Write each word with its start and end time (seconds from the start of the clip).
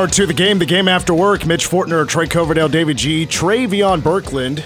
Hour 0.00 0.08
two, 0.08 0.24
the 0.24 0.32
game, 0.32 0.58
the 0.58 0.64
game 0.64 0.88
after 0.88 1.12
work. 1.12 1.44
Mitch 1.44 1.68
Fortner, 1.68 2.08
Trey 2.08 2.26
Coverdale, 2.26 2.70
David 2.70 2.96
G, 2.96 3.26
Travion 3.26 4.00
Berkland. 4.00 4.60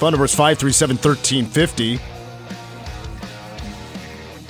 Phone 0.00 0.10
number 0.10 0.24
is 0.24 0.34
537 0.34 0.96
1350. 0.96 2.00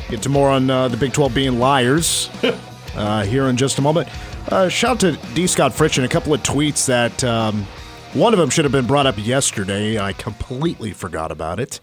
Get 0.09 0.23
to 0.23 0.31
more 0.31 0.49
on 0.49 0.71
uh, 0.71 0.89
the 0.89 0.97
Big 0.97 1.13
12 1.13 1.35
being 1.35 1.59
liars 1.59 2.31
uh, 2.95 3.25
here 3.25 3.45
in 3.49 3.59
just 3.59 3.79
a 3.79 3.83
moment. 3.83 4.09
Uh, 4.51 4.71
shout 4.71 4.93
out 4.93 5.01
to 5.01 5.35
D. 5.35 5.47
Scott 5.47 5.73
Fritch 5.73 5.99
and 5.99 6.07
a 6.07 6.09
couple 6.09 6.33
of 6.33 6.43
tweets 6.43 6.87
that 6.87 7.23
um, 7.25 7.67
one 8.15 8.33
of 8.33 8.39
them 8.39 8.49
should 8.49 8.65
have 8.65 8.73
been 8.73 8.87
brought 8.87 9.07
up 9.07 9.17
yesterday. 9.19 9.99
I 9.99 10.15
completely 10.15 10.93
forgot 10.93 11.31
about 11.31 11.61
it. 11.61 11.79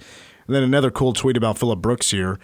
And 0.48 0.56
then 0.56 0.64
another 0.64 0.90
cool 0.90 1.14
tweet 1.14 1.38
about 1.38 1.60
Phillip 1.60 1.84
Brooks 1.84 2.10
here. 2.10 2.40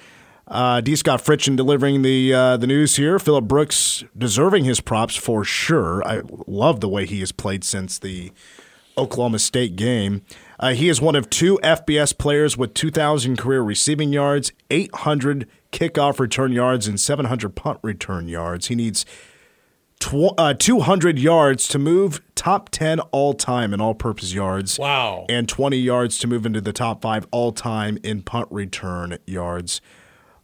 Uh, 0.47 0.79
D. 0.79 0.95
Scott 0.95 1.23
Fritchen 1.23 1.55
delivering 1.55 2.03
the 2.03 2.33
uh, 2.33 2.57
the 2.57 2.67
news 2.67 2.97
here. 2.97 3.17
Phillip 3.17 3.45
Brooks 3.45 4.03
deserving 4.15 4.63
his 4.65 4.79
props 4.79 5.15
for 5.15 5.43
sure. 5.43 6.05
I 6.07 6.21
love 6.45 6.81
the 6.81 6.89
way 6.89 7.05
he 7.05 7.19
has 7.21 7.31
played 7.31 7.63
since 7.63 7.97
the 7.97 8.31
Oklahoma 8.97 9.39
State 9.39 9.75
game. 9.75 10.21
Uh, 10.59 10.73
he 10.73 10.87
is 10.87 11.01
one 11.01 11.15
of 11.15 11.29
two 11.29 11.57
FBS 11.63 12.17
players 12.17 12.57
with 12.57 12.73
2,000 12.75 13.37
career 13.37 13.61
receiving 13.61 14.13
yards, 14.13 14.53
800 14.69 15.47
kickoff 15.71 16.19
return 16.19 16.51
yards, 16.51 16.87
and 16.87 16.99
700 16.99 17.55
punt 17.55 17.79
return 17.81 18.27
yards. 18.27 18.67
He 18.67 18.75
needs 18.75 19.05
tw- 19.99 20.33
uh, 20.37 20.53
200 20.53 21.19
yards 21.19 21.67
to 21.69 21.79
move 21.79 22.21
top 22.35 22.69
10 22.69 22.99
all 23.11 23.33
time 23.33 23.73
in 23.73 23.81
all 23.81 23.95
purpose 23.95 24.33
yards. 24.33 24.79
Wow. 24.79 25.25
And 25.27 25.49
20 25.49 25.77
yards 25.77 26.17
to 26.19 26.27
move 26.27 26.45
into 26.45 26.61
the 26.61 26.73
top 26.73 27.01
five 27.01 27.27
all 27.31 27.51
time 27.51 27.97
in 28.03 28.21
punt 28.21 28.47
return 28.51 29.17
yards 29.25 29.81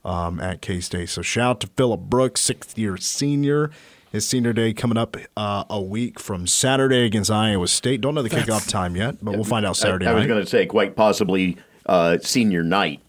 um, 0.06 0.40
at 0.40 0.62
K 0.62 0.80
State. 0.80 1.10
So 1.10 1.22
shout 1.22 1.50
out 1.50 1.60
to 1.62 1.68
Phillip 1.68 2.02
Brooks, 2.02 2.42
sixth 2.42 2.78
year 2.78 2.98
senior. 2.98 3.72
His 4.12 4.28
senior 4.28 4.52
day 4.52 4.74
coming 4.74 4.98
up 4.98 5.16
uh, 5.38 5.64
a 5.70 5.82
week 5.82 6.20
from 6.20 6.46
Saturday 6.46 7.06
against 7.06 7.32
Iowa 7.32 7.66
State. 7.70 8.02
Don't 8.02 8.14
know 8.14 8.22
the 8.22 8.30
kickoff 8.30 8.68
time 8.68 8.98
yet, 8.98 9.24
but 9.24 9.36
we'll 9.36 9.46
find 9.46 9.66
out 9.66 9.78
Saturday 9.78 10.06
I, 10.06 10.12
I 10.12 10.16
was 10.16 10.28
going 10.28 10.44
to 10.44 10.50
say 10.50 10.66
quite 10.66 10.98
possibly 10.98 11.56
uh, 11.86 12.18
senior 12.22 12.62
night. 12.62 13.00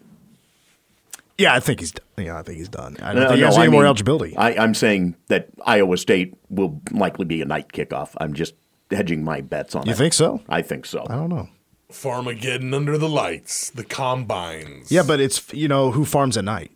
Yeah, 1.39 1.55
I 1.55 1.61
think 1.61 1.81
he's. 1.81 1.93
Yeah, 2.17 2.39
I 2.39 2.43
think 2.43 2.59
he's 2.59 2.69
done. 2.69 2.97
I 3.03 3.15
don't 3.15 3.23
No, 3.23 3.29
think 3.31 3.37
he 3.37 3.41
no, 3.41 3.47
has 3.47 3.57
I 3.59 3.63
any 3.63 3.73
more 3.73 3.81
mean, 3.81 3.87
eligibility. 3.87 4.37
I, 4.37 4.51
I'm 4.63 4.75
saying 4.75 5.17
that 5.27 5.49
Iowa 5.67 5.97
State 5.97 6.35
will 6.51 6.81
likely 6.93 7.25
be 7.25 7.43
a 7.43 7.47
night 7.47 7.73
kickoff. 7.73 8.11
I'm 8.19 8.33
just 8.35 8.55
hedging 8.93 9.25
my 9.25 9.41
bets 9.41 9.75
on 9.75 9.85
You 9.87 9.93
it. 9.93 9.97
think 9.97 10.13
so? 10.13 10.41
I 10.49 10.63
think 10.63 10.87
so. 10.87 11.05
I 11.11 11.17
don't 11.17 11.31
know. 11.31 11.49
Farmageddon 11.91 12.73
under 12.75 12.97
the 12.97 13.09
lights, 13.09 13.71
the 13.71 13.83
combines. 13.85 14.93
Yeah, 14.93 15.03
but 15.05 15.19
it's 15.21 15.53
you 15.53 15.67
know 15.67 15.91
who 15.91 16.05
farms 16.05 16.37
at 16.37 16.45
night. 16.45 16.71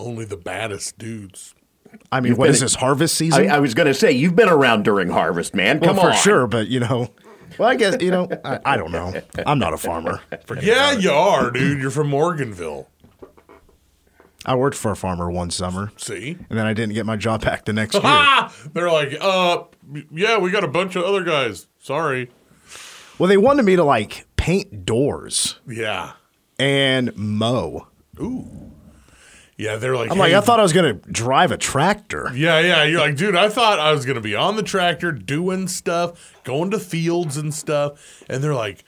Only 0.00 0.24
the 0.24 0.36
baddest 0.36 0.98
dudes. 0.98 1.54
I 2.12 2.20
mean, 2.20 2.30
You've 2.30 2.38
what 2.38 2.46
been- 2.46 2.54
is 2.54 2.60
this 2.60 2.74
harvest 2.76 3.16
season? 3.16 3.50
I, 3.50 3.56
I 3.56 3.58
was 3.58 3.74
going 3.74 3.86
to 3.88 3.94
say 3.94 4.12
you've 4.12 4.36
been 4.36 4.48
around 4.48 4.84
during 4.84 5.08
harvest, 5.08 5.54
man. 5.54 5.80
well, 5.80 5.90
Come 5.94 5.96
for 6.04 6.10
on, 6.10 6.16
sure, 6.16 6.46
but 6.46 6.68
you 6.68 6.78
know, 6.80 7.08
well, 7.58 7.68
I 7.68 7.74
guess 7.74 7.96
you 8.00 8.10
know, 8.12 8.28
I, 8.44 8.60
I 8.64 8.76
don't 8.76 8.92
know. 8.92 9.12
I'm 9.46 9.58
not 9.58 9.74
a 9.74 9.78
farmer. 9.78 10.20
Forget 10.46 10.64
Yeah, 10.64 10.90
about 10.90 10.98
it. 10.98 11.02
you 11.04 11.10
are, 11.10 11.50
dude. 11.50 11.80
You're 11.80 11.90
from 11.90 12.08
Morganville. 12.10 12.86
I 14.46 14.54
worked 14.54 14.76
for 14.76 14.90
a 14.90 14.96
farmer 14.96 15.30
one 15.30 15.50
summer, 15.50 15.92
See? 15.98 16.30
and 16.48 16.58
then 16.58 16.64
I 16.64 16.72
didn't 16.72 16.94
get 16.94 17.04
my 17.04 17.16
job 17.16 17.42
back 17.42 17.66
the 17.66 17.72
next 17.74 17.92
year. 17.94 18.02
Ah! 18.04 18.54
They're 18.72 18.90
like, 18.90 19.14
uh, 19.20 19.64
yeah, 20.10 20.38
we 20.38 20.50
got 20.50 20.64
a 20.64 20.68
bunch 20.68 20.96
of 20.96 21.02
other 21.04 21.22
guys. 21.24 21.66
Sorry. 21.78 22.30
Well, 23.18 23.28
they 23.28 23.36
wanted 23.36 23.64
me 23.66 23.76
to 23.76 23.84
like 23.84 24.26
paint 24.36 24.86
doors 24.86 25.60
Yeah. 25.68 26.12
and 26.58 27.14
mow. 27.16 27.88
Yeah, 29.60 29.76
they're 29.76 29.94
like, 29.94 30.10
I'm 30.10 30.16
like, 30.16 30.32
I 30.32 30.40
thought 30.40 30.58
I 30.58 30.62
was 30.62 30.72
gonna 30.72 30.94
drive 30.94 31.52
a 31.52 31.58
tractor. 31.58 32.30
Yeah, 32.34 32.60
yeah. 32.60 32.84
You're 32.84 33.00
like, 33.00 33.16
dude, 33.16 33.36
I 33.36 33.48
thought 33.50 33.78
I 33.78 33.92
was 33.92 34.06
going 34.06 34.14
to 34.14 34.22
be 34.22 34.34
on 34.34 34.56
the 34.56 34.62
tractor 34.62 35.12
doing 35.12 35.68
stuff, 35.68 36.34
going 36.44 36.70
to 36.70 36.78
fields 36.78 37.36
and 37.36 37.52
stuff. 37.52 38.24
And 38.28 38.42
they're 38.42 38.54
like, 38.54 38.84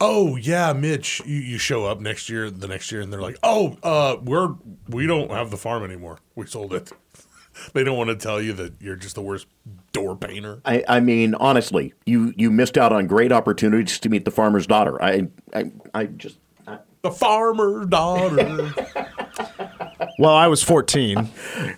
oh, 0.00 0.36
yeah, 0.36 0.72
Mitch, 0.72 1.20
you, 1.26 1.36
you 1.36 1.58
show 1.58 1.84
up 1.84 2.00
next 2.00 2.28
year, 2.28 2.50
the 2.50 2.66
next 2.66 2.90
year, 2.90 3.00
and 3.00 3.12
they're 3.12 3.20
like, 3.20 3.38
oh, 3.42 3.76
uh, 3.82 4.16
we're, 4.22 4.54
we 4.88 5.06
don't 5.06 5.30
have 5.30 5.50
the 5.50 5.56
farm 5.56 5.84
anymore. 5.84 6.18
We 6.34 6.46
sold 6.46 6.72
it. 6.72 6.90
they 7.74 7.84
don't 7.84 7.96
want 7.96 8.10
to 8.10 8.16
tell 8.16 8.40
you 8.40 8.52
that 8.54 8.74
you're 8.80 8.96
just 8.96 9.14
the 9.14 9.22
worst 9.22 9.46
door 9.92 10.16
painter. 10.16 10.60
I, 10.64 10.84
I 10.88 11.00
mean, 11.00 11.34
honestly, 11.34 11.94
you 12.04 12.32
you 12.36 12.50
missed 12.50 12.76
out 12.76 12.92
on 12.92 13.06
great 13.06 13.32
opportunities 13.32 13.98
to 14.00 14.08
meet 14.08 14.24
the 14.24 14.30
farmer's 14.30 14.66
daughter. 14.66 15.02
I 15.02 15.28
I, 15.54 15.72
I 15.94 16.04
just 16.06 16.38
I, 16.66 16.78
The 17.02 17.10
farmer's 17.10 17.86
daughter. 17.86 18.72
Well, 20.18 20.34
I 20.34 20.46
was 20.46 20.62
14. 20.62 21.18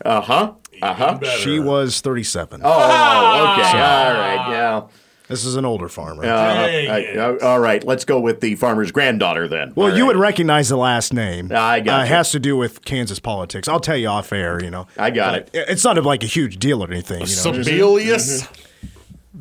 uh 0.05 0.21
huh 0.21 0.53
uh 0.83 0.95
huh. 0.95 1.19
She 1.39 1.59
was 1.59 2.01
37. 2.01 2.61
Oh, 2.65 2.69
okay, 2.73 2.83
all 2.83 4.13
right, 4.15 4.47
yeah. 4.51 4.83
This 5.29 5.45
is 5.45 5.57
an 5.57 5.67
older 5.67 5.89
farmer. 5.91 6.23
Uh, 6.25 6.27
Dang 6.67 7.05
it. 7.05 7.19
uh, 7.19 7.37
all 7.43 7.61
right, 7.61 7.85
let's 7.85 8.07
go 8.07 8.19
with 8.19 8.41
the 8.41 8.55
farmer's 8.55 8.91
granddaughter 8.93 9.47
then. 9.47 9.75
Well, 9.75 9.91
All 9.91 9.97
you 9.97 10.05
right. 10.05 10.15
would 10.15 10.17
recognize 10.17 10.71
the 10.71 10.79
last 10.79 11.13
name. 11.13 11.53
I 11.53 11.81
got 11.81 12.01
uh, 12.01 12.05
It 12.05 12.09
has 12.09 12.31
to 12.31 12.41
do 12.41 12.57
with 12.57 12.83
Kansas 12.87 13.19
politics. 13.19 13.69
I'll 13.69 13.79
tell 13.81 13.97
you 13.97 14.09
off 14.09 14.33
air. 14.33 14.63
You 14.65 14.71
know, 14.71 14.87
I 14.97 15.11
got 15.11 15.33
But 15.33 15.51
It's 15.53 15.85
not 15.85 16.03
like 16.03 16.23
a 16.23 16.27
huge 16.27 16.59
deal 16.59 16.83
or 16.83 16.91
anything. 16.91 17.21
You 17.21 17.27
know, 17.27 17.53
just- 17.53 17.69
Sebelius. 17.69 18.65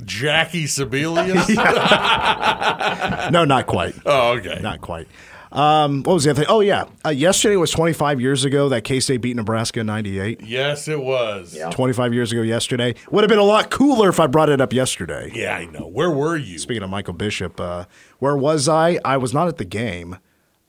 Jackie 0.04 0.66
Sebelius. 0.66 1.48
no, 3.32 3.46
not 3.46 3.66
quite. 3.68 3.96
oh, 4.06 4.34
okay. 4.34 4.60
Not 4.62 4.82
quite. 4.82 5.08
Um, 5.52 6.04
what 6.04 6.14
was 6.14 6.24
the 6.26 6.32
other 6.32 6.42
thing? 6.42 6.50
Oh 6.50 6.60
yeah, 6.60 6.86
uh, 7.06 7.10
yesterday 7.10 7.56
was 7.56 7.72
25 7.72 8.20
years 8.20 8.44
ago 8.46 8.70
that 8.70 8.84
K 8.84 9.00
State 9.00 9.22
beat 9.22 9.36
Nebraska 9.36 9.80
in 9.80 9.86
'98. 9.88 10.42
Yes, 10.44 10.88
it 10.88 11.02
was. 11.02 11.56
Yeah. 11.56 11.70
25 11.70 12.14
years 12.14 12.32
ago 12.32 12.42
yesterday 12.42 12.96
would 13.12 13.24
have 13.24 13.30
been 13.30 13.40
a 13.40 13.44
lot 13.44 13.70
cooler 13.72 14.10
if 14.10 14.20
I 14.20 14.28
brought 14.28 14.50
it 14.50 14.60
up 14.60 14.74
yesterday. 14.74 15.32
Yeah, 15.34 15.56
I 15.56 15.66
know. 15.66 15.88
Where 15.88 16.12
were 16.12 16.36
you? 16.36 16.60
Speaking 16.60 16.84
of 16.84 16.90
Michael 16.90 17.14
Bishop, 17.14 17.60
uh, 17.60 17.86
where 18.20 18.36
was 18.36 18.68
I? 18.68 19.00
I 19.06 19.18
was 19.18 19.34
not 19.34 19.48
at 19.48 19.58
the 19.58 19.66
game. 19.66 20.18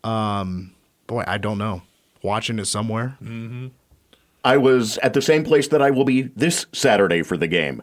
Um, 0.04 0.74
boy, 1.06 1.24
I 1.26 1.38
don't 1.38 1.58
know. 1.58 1.82
Watching 2.22 2.58
it 2.58 2.66
somewhere. 2.66 3.16
I 4.44 4.56
was 4.56 4.98
at 4.98 5.12
the 5.14 5.22
same 5.22 5.44
place 5.44 5.68
that 5.68 5.82
I 5.82 5.90
will 5.90 6.04
be 6.04 6.22
this 6.22 6.66
Saturday 6.72 7.22
for 7.22 7.36
the 7.36 7.48
game. 7.48 7.82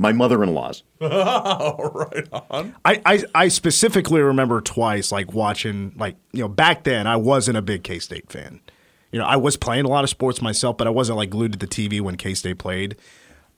My 0.00 0.12
mother-in-law's. 0.12 0.84
Oh, 1.00 1.90
right 1.94 2.26
on. 2.50 2.74
I, 2.84 3.02
I 3.04 3.22
I 3.34 3.48
specifically 3.48 4.20
remember 4.20 4.60
twice 4.60 5.10
like 5.12 5.32
watching 5.32 5.92
like 5.96 6.16
you 6.32 6.40
know 6.40 6.48
back 6.48 6.84
then 6.84 7.06
I 7.06 7.16
wasn't 7.16 7.56
a 7.58 7.62
big 7.62 7.82
K 7.84 7.98
State 7.98 8.30
fan. 8.32 8.60
You 9.12 9.18
know 9.18 9.24
I 9.26 9.36
was 9.36 9.56
playing 9.56 9.84
a 9.84 9.88
lot 9.88 10.04
of 10.04 10.10
sports 10.10 10.40
myself, 10.40 10.76
but 10.76 10.86
I 10.86 10.90
wasn't 10.90 11.18
like 11.18 11.30
glued 11.30 11.52
to 11.52 11.58
the 11.58 11.66
TV 11.66 12.00
when 12.00 12.16
K 12.16 12.34
State 12.34 12.58
played. 12.58 12.96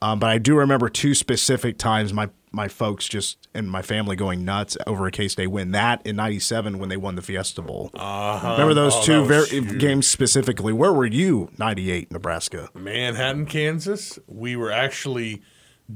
Um, 0.03 0.19
but 0.19 0.31
I 0.31 0.39
do 0.39 0.57
remember 0.57 0.89
two 0.89 1.15
specific 1.15 1.77
times 1.77 2.13
my 2.15 2.31
my 2.53 2.69
folks 2.69 3.07
just 3.07 3.49
and 3.55 3.71
my 3.71 3.83
family 3.83 4.17
going 4.17 4.45
nuts 4.47 4.77
over 4.87 5.07
a 5.07 5.11
K 5.11 5.29
State 5.29 5.49
win. 5.49 5.73
That 5.73 6.01
in 6.07 6.17
'97 6.17 6.79
when 6.79 6.89
they 6.89 6.97
won 6.97 7.17
the 7.17 7.23
Fiesta 7.23 7.61
Bowl. 7.63 7.91
Uh-huh. 7.95 8.53
Remember 8.53 8.73
those 8.75 8.95
Oh, 8.97 9.03
two 9.03 9.25
very, 9.27 9.47
huge. 9.47 9.79
games 9.79 10.07
specifically? 10.07 10.73
Where 10.73 10.93
were 10.93 11.05
you? 11.07 11.51
'98 11.59 12.11
Nebraska. 12.11 12.71
Manhattan, 12.75 13.45
Kansas. 13.47 14.19
We 14.27 14.57
were 14.57 14.71
actually 14.73 15.43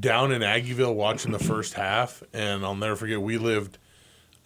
down 0.00 0.32
in 0.32 0.42
Aggieville 0.42 0.94
watching 0.94 1.32
the 1.32 1.38
first 1.38 1.74
half, 1.74 2.22
and 2.32 2.64
I'll 2.64 2.74
never 2.74 2.96
forget. 2.96 3.20
We 3.20 3.38
lived 3.38 3.78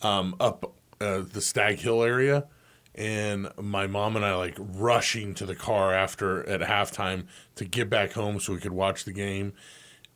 um, 0.03 0.35
up 0.41 0.73
uh, 1.00 1.21
the 1.21 1.41
Stag 1.41 1.79
Hill 1.79 2.03
area, 2.03 2.47
and 2.95 3.49
my 3.61 3.87
mom 3.87 4.17
and 4.17 4.25
I 4.25 4.35
like 4.35 4.56
rushing 4.59 5.35
to 5.35 5.47
the 5.47 5.55
car 5.55 5.95
after 5.95 6.47
at 6.49 6.61
halftime 6.61 7.27
to 7.56 7.65
get 7.65 7.89
back 7.89 8.12
home 8.12 8.41
so 8.41 8.53
we 8.53 8.59
could 8.61 8.73
watch 8.73 9.05
the 9.05 9.12
game. 9.12 9.53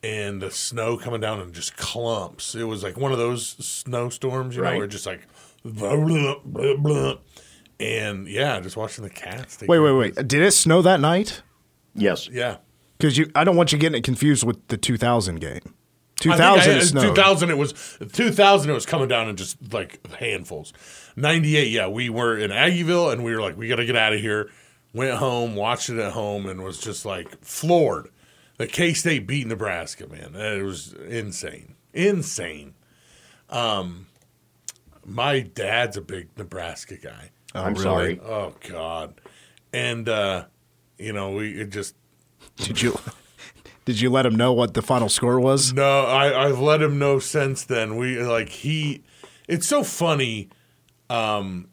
And 0.05 0.43
the 0.43 0.51
snow 0.51 0.97
coming 0.97 1.21
down 1.21 1.41
in 1.41 1.53
just 1.53 1.77
clumps. 1.77 2.57
It 2.57 2.65
was 2.65 2.83
like 2.83 2.97
one 2.97 3.13
of 3.13 3.19
those 3.19 3.47
snowstorms, 3.65 4.57
you 4.57 4.63
know, 4.63 4.75
where 4.75 4.85
it 4.85 4.89
just 4.89 5.07
like 5.07 5.29
blah, 5.65 5.97
blah, 6.05 6.41
blah, 6.45 6.77
blah. 6.77 7.15
and 7.79 8.27
yeah, 8.27 8.59
just 8.59 8.77
watching 8.77 9.05
the 9.05 9.11
cats. 9.11 9.59
take 9.59 9.69
Wait, 9.69 9.79
wait, 9.79 9.93
wait. 9.93 10.15
Did 10.17 10.43
it 10.43 10.51
snow 10.51 10.83
that 10.83 10.99
night? 10.99 11.43
Yes. 11.95 12.29
Yeah. 12.29 12.57
Because 13.03 13.19
you, 13.19 13.29
I 13.35 13.43
don't 13.43 13.57
want 13.57 13.73
you 13.73 13.79
getting 13.79 13.99
it 13.99 14.05
confused 14.05 14.45
with 14.45 14.65
the 14.69 14.77
2000 14.77 15.41
game. 15.41 15.59
I 15.65 16.23
2000 16.23 16.63
think 16.63 16.97
I- 16.97 17.01
it 17.01 17.09
2000 17.09 17.51
it 17.51 17.59
was 17.59 17.99
2000 18.13 18.71
it 18.71 18.73
was 18.73 18.87
coming 18.87 19.09
down 19.09 19.29
in 19.29 19.35
just 19.35 19.57
like 19.73 20.07
handfuls. 20.13 20.73
98 21.17 21.69
yeah, 21.69 21.89
we 21.89 22.09
were 22.09 22.39
in 22.39 22.53
Aggieville 22.53 23.13
and 23.13 23.25
we 23.25 23.35
were 23.35 23.41
like 23.41 23.57
we 23.57 23.67
got 23.67 23.77
to 23.77 23.85
get 23.85 23.97
out 23.97 24.13
of 24.13 24.21
here. 24.21 24.51
Went 24.95 25.15
home, 25.19 25.57
watched 25.57 25.91
it 25.91 25.99
at 25.99 26.13
home 26.13 26.47
and 26.47 26.63
was 26.63 26.79
just 26.79 27.05
like 27.05 27.45
floored. 27.45 28.09
The 28.59 28.69
K-State 28.69 29.27
beat 29.27 29.49
Nebraska, 29.49 30.07
man. 30.07 30.37
It 30.37 30.63
was 30.63 30.93
insane. 30.93 31.75
Insane. 31.93 32.75
Um 33.51 34.07
my 35.05 35.41
dad's 35.41 35.97
a 35.97 36.03
big 36.03 36.29
Nebraska 36.39 36.97
guy. 36.99 37.33
Oh, 37.53 37.63
I'm 37.65 37.73
really? 37.73 37.83
sorry. 37.83 38.21
Oh 38.21 38.55
god. 38.69 39.21
And 39.73 40.09
uh 40.09 40.45
you 40.99 41.13
know, 41.13 41.33
we 41.33 41.61
it 41.63 41.71
just 41.71 41.97
Did 42.57 42.83
you 42.83 42.99
did 43.85 44.01
you 44.01 44.11
let 44.11 44.27
him 44.27 44.37
know 44.37 44.53
what 44.53 44.75
the 44.75 44.83
final 44.83 45.09
score 45.09 45.41
was? 45.41 45.73
No, 45.73 46.03
I, 46.03 46.47
I've 46.47 46.61
let 46.61 46.83
him 46.83 46.99
know 46.99 47.19
since 47.19 47.65
then. 47.65 47.97
We 47.97 48.19
like 48.23 48.49
he. 48.49 49.03
It's 49.49 49.67
so 49.67 49.83
funny. 49.83 50.49
Um, 51.11 51.69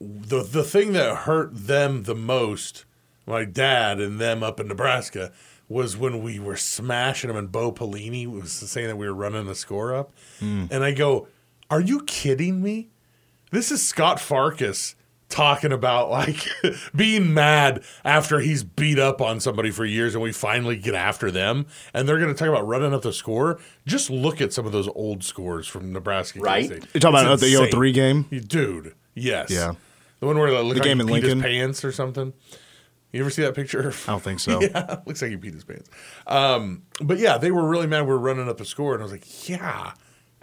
the 0.00 0.42
the 0.42 0.64
thing 0.64 0.92
that 0.92 1.16
hurt 1.18 1.50
them 1.52 2.02
the 2.04 2.14
most, 2.14 2.84
my 3.26 3.44
dad 3.44 4.00
and 4.00 4.20
them 4.20 4.42
up 4.42 4.60
in 4.60 4.68
Nebraska, 4.68 5.32
was 5.68 5.96
when 5.96 6.22
we 6.22 6.38
were 6.38 6.56
smashing 6.56 7.28
them, 7.28 7.36
and 7.36 7.50
Bo 7.50 7.72
Pelini 7.72 8.26
was 8.26 8.52
saying 8.52 8.88
that 8.88 8.96
we 8.96 9.06
were 9.06 9.14
running 9.14 9.46
the 9.46 9.54
score 9.54 9.94
up, 9.94 10.12
and 10.40 10.84
I 10.84 10.92
go, 10.92 11.28
"Are 11.70 11.80
you 11.80 12.02
kidding 12.02 12.62
me? 12.62 12.90
This 13.50 13.70
is 13.70 13.86
Scott 13.86 14.20
Farkas." 14.20 14.96
Talking 15.32 15.72
about 15.72 16.10
like 16.10 16.46
being 16.94 17.32
mad 17.32 17.82
after 18.04 18.38
he's 18.40 18.62
beat 18.64 18.98
up 18.98 19.22
on 19.22 19.40
somebody 19.40 19.70
for 19.70 19.86
years 19.86 20.14
and 20.14 20.22
we 20.22 20.30
finally 20.30 20.76
get 20.76 20.94
after 20.94 21.30
them 21.30 21.64
and 21.94 22.06
they're 22.06 22.18
going 22.18 22.28
to 22.28 22.34
talk 22.34 22.48
about 22.48 22.66
running 22.66 22.92
up 22.92 23.00
the 23.00 23.14
score. 23.14 23.58
Just 23.86 24.10
look 24.10 24.42
at 24.42 24.52
some 24.52 24.66
of 24.66 24.72
those 24.72 24.88
old 24.88 25.24
scores 25.24 25.66
from 25.66 25.90
Nebraska. 25.90 26.38
Right. 26.40 26.68
You're 26.68 27.00
talking 27.00 27.20
about 27.20 27.32
It's 27.32 27.42
the 27.42 27.54
insane. 27.54 27.70
03 27.70 27.92
game? 27.92 28.22
Dude, 28.46 28.94
yes. 29.14 29.50
Yeah. 29.50 29.72
The 30.20 30.26
one 30.26 30.36
where 30.38 30.48
it 30.48 30.62
looked 30.62 30.80
like 30.80 30.82
game 30.82 30.98
he 30.98 31.02
in 31.02 31.08
peed 31.08 31.14
his 31.14 31.22
Lincoln? 31.24 31.40
pants 31.40 31.82
or 31.84 31.92
something. 31.92 32.34
You 33.10 33.20
ever 33.22 33.30
see 33.30 33.40
that 33.42 33.54
picture? 33.54 33.92
I 34.06 34.12
don't 34.12 34.22
think 34.22 34.38
so. 34.40 34.60
yeah, 34.60 34.98
looks 35.06 35.22
like 35.22 35.30
he 35.30 35.36
peed 35.38 35.54
his 35.54 35.64
pants. 35.64 35.88
Um, 36.26 36.82
but 37.00 37.18
yeah, 37.18 37.38
they 37.38 37.50
were 37.50 37.66
really 37.66 37.86
mad 37.86 38.02
we 38.02 38.08
were 38.08 38.18
running 38.18 38.48
up 38.50 38.58
the 38.58 38.64
score, 38.66 38.92
and 38.92 39.02
I 39.02 39.04
was 39.04 39.12
like, 39.12 39.48
yeah. 39.48 39.94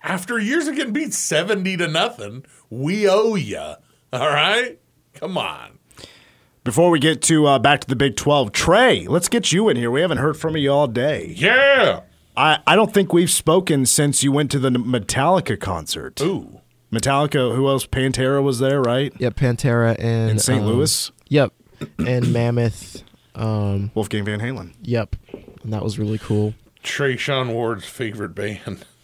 After 0.01 0.39
years 0.39 0.68
of 0.68 0.75
getting 0.75 0.94
beat 0.94 1.13
seventy 1.13 1.77
to 1.77 1.88
nothing, 1.88 2.44
we 2.69 3.07
owe 3.07 3.35
you. 3.35 3.74
All 4.13 4.27
right, 4.29 4.79
come 5.13 5.38
on. 5.38 5.77
Before 6.63 6.89
we 6.89 7.00
get 7.00 7.21
to 7.23 7.45
uh, 7.47 7.59
back 7.59 7.81
to 7.81 7.88
the 7.88 7.95
Big 7.95 8.15
12, 8.15 8.51
Trey, 8.51 9.07
let's 9.07 9.29
get 9.29 9.51
you 9.51 9.69
in 9.69 9.77
here. 9.77 9.89
We 9.89 10.01
haven't 10.01 10.17
heard 10.17 10.38
from 10.38 10.57
you 10.57 10.71
all 10.71 10.88
day. 10.88 11.33
Yeah. 11.35 12.01
I, 12.35 12.59
I 12.67 12.75
don't 12.75 12.94
think 12.94 13.11
we've 13.13 13.29
spoken 13.29 13.85
since 13.85 14.23
you 14.23 14.31
went 14.31 14.51
to 14.51 14.59
the 14.59 14.69
Metallica 14.69 15.59
concert. 15.59 16.19
Ooh. 16.21 16.59
Metallica, 16.91 17.56
who 17.56 17.67
else? 17.69 17.85
Pantera 17.88 18.44
was 18.44 18.59
there, 18.59 18.81
right? 18.81 19.13
Yep, 19.19 19.35
Pantera 19.35 19.95
and 20.00 20.31
In 20.31 20.39
St. 20.39 20.61
um, 20.61 20.67
Louis? 20.67 21.11
Yep, 21.29 21.53
and 22.06 22.33
Mammoth. 22.33 23.03
Um, 23.35 23.91
Wolfgang 23.95 24.25
Van 24.25 24.39
Halen. 24.39 24.73
yep, 24.81 25.15
and 25.63 25.71
that 25.71 25.83
was 25.83 25.97
really 25.97 26.17
cool. 26.17 26.53
Treshaun 26.83 27.53
Ward's 27.53 27.85
favorite 27.85 28.35
band. 28.35 28.85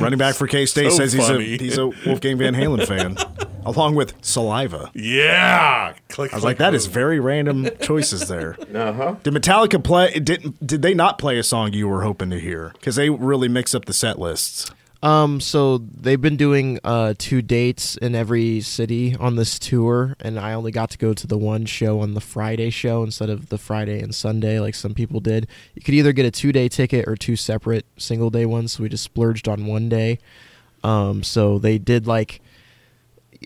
Running 0.00 0.18
back 0.18 0.34
for 0.34 0.46
K 0.46 0.66
State 0.66 0.90
So 0.90 0.98
says 0.98 1.12
he's 1.12 1.28
a, 1.28 1.40
he's 1.40 1.78
a 1.78 1.86
Wolfgang 1.86 2.38
Van 2.38 2.54
Halen 2.54 2.86
fan, 2.86 3.16
along 3.64 3.94
with 3.94 4.14
Saliva. 4.22 4.90
Yeah. 4.94 5.94
Click. 6.08 6.32
I 6.32 6.36
was 6.36 6.44
like, 6.44 6.58
that 6.58 6.74
is 6.74 6.86
very 6.86 7.20
random 7.20 7.68
choices 7.80 8.28
there. 8.28 8.56
Uh 8.74 8.92
huh. 8.92 9.16
Did 9.22 9.34
Metallica 9.34 9.82
play? 9.82 10.18
Did 10.18 10.54
did 10.66 10.82
they 10.82 10.94
not 10.94 11.18
play 11.18 11.38
a 11.38 11.42
song 11.42 11.72
you 11.72 11.88
were 11.88 12.02
hoping 12.02 12.30
to 12.30 12.38
hear? 12.40 12.70
Because 12.74 12.96
they 12.96 13.10
really 13.10 13.48
mix 13.48 13.74
up 13.74 13.84
the 13.84 13.92
set 13.92 14.18
lists. 14.18 14.70
Um, 15.02 15.40
so 15.40 15.78
they've 15.78 16.20
been 16.20 16.36
doing 16.36 16.80
uh 16.82 17.14
two 17.18 17.42
dates 17.42 17.96
in 17.96 18.14
every 18.14 18.60
city 18.60 19.14
on 19.14 19.36
this 19.36 19.58
tour, 19.58 20.16
and 20.20 20.38
I 20.38 20.54
only 20.54 20.72
got 20.72 20.90
to 20.90 20.98
go 20.98 21.12
to 21.12 21.26
the 21.26 21.36
one 21.38 21.66
show 21.66 22.00
on 22.00 22.14
the 22.14 22.20
Friday 22.20 22.70
show 22.70 23.02
instead 23.02 23.28
of 23.28 23.48
the 23.48 23.58
Friday 23.58 24.00
and 24.00 24.14
Sunday 24.14 24.58
like 24.58 24.74
some 24.74 24.94
people 24.94 25.20
did. 25.20 25.46
You 25.74 25.82
could 25.82 25.94
either 25.94 26.12
get 26.12 26.26
a 26.26 26.30
two 26.30 26.50
day 26.50 26.68
ticket 26.68 27.06
or 27.06 27.14
two 27.14 27.36
separate 27.36 27.84
single 27.98 28.30
day 28.30 28.46
ones. 28.46 28.72
So 28.72 28.82
we 28.82 28.88
just 28.88 29.04
splurged 29.04 29.48
on 29.48 29.66
one 29.66 29.88
day. 29.88 30.18
Um, 30.82 31.22
so 31.22 31.58
they 31.58 31.78
did 31.78 32.06
like 32.06 32.40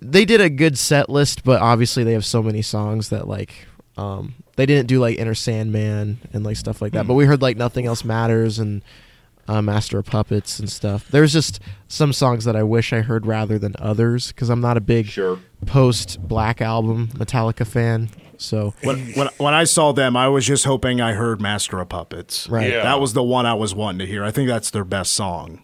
they 0.03 0.25
did 0.25 0.41
a 0.41 0.51
good 0.51 0.79
set 0.79 1.11
list, 1.11 1.43
but 1.45 1.61
obviously 1.61 2.05
they 2.05 2.13
have 2.13 2.25
so 2.25 2.43
many 2.43 2.63
songs 2.63 3.09
that 3.09 3.27
like 3.27 3.67
um 3.97 4.35
they 4.57 4.67
didn't 4.67 4.87
do 4.87 5.01
like 5.01 5.19
Enter 5.19 5.35
Sandman 5.35 6.19
and 6.33 6.45
like 6.45 6.57
stuff 6.57 6.81
like 6.81 6.93
that. 6.93 7.07
But 7.07 7.15
we 7.15 7.25
heard 7.25 7.43
like 7.43 7.57
Nothing 7.57 7.87
Else 7.87 8.05
Matters 8.05 8.59
and 8.59 8.83
uh, 9.51 9.61
Master 9.63 9.99
of 9.99 10.07
Puppets 10.07 10.59
and 10.61 10.71
stuff. 10.71 11.09
There's 11.09 11.33
just 11.33 11.61
some 11.89 12.13
songs 12.13 12.45
that 12.45 12.55
I 12.57 12.63
wish 12.63 12.93
I 12.93 13.01
heard 13.01 13.27
rather 13.27 13.59
than 13.59 13.75
others 13.79 14.29
because 14.29 14.49
I'm 14.49 14.61
not 14.61 14.77
a 14.77 14.81
big 14.81 15.07
Sure. 15.07 15.39
post 15.67 16.23
Black 16.27 16.61
Album 16.61 17.09
Metallica 17.15 17.67
fan. 17.67 18.11
So 18.39 18.73
When, 18.83 19.13
when 19.13 19.29
when 19.39 19.53
I 19.53 19.65
saw 19.65 19.93
them, 19.93 20.17
I 20.17 20.29
was 20.29 20.47
just 20.47 20.65
hoping 20.65 21.01
I 21.01 21.13
heard 21.13 21.41
Master 21.41 21.79
of 21.81 21.89
Puppets. 21.91 22.49
Right. 22.49 22.71
Yeah. 22.71 22.83
That 22.85 23.01
was 23.01 23.13
the 23.13 23.23
one 23.23 23.45
I 23.45 23.55
was 23.55 23.75
wanting 23.75 23.99
to 23.99 24.07
hear. 24.07 24.25
I 24.25 24.31
think 24.31 24.49
that's 24.49 24.71
their 24.71 24.85
best 24.85 25.13
song. 25.13 25.63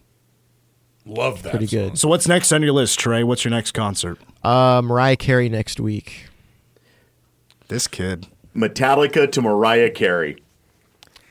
Love 1.06 1.42
that. 1.44 1.50
pretty 1.50 1.68
song. 1.68 1.88
good. 1.90 1.98
So 1.98 2.08
what's 2.08 2.26
next 2.28 2.52
on 2.52 2.62
your 2.62 2.72
list, 2.72 2.98
Trey? 2.98 3.22
What's 3.22 3.44
your 3.44 3.52
next 3.52 3.72
concert? 3.72 4.18
Uh, 4.42 4.82
Mariah 4.84 5.16
Carey 5.16 5.48
next 5.48 5.78
week. 5.80 6.26
This 7.68 7.86
kid. 7.86 8.26
Metallica 8.54 9.30
to 9.32 9.40
Mariah 9.42 9.90
Carey. 9.90 10.42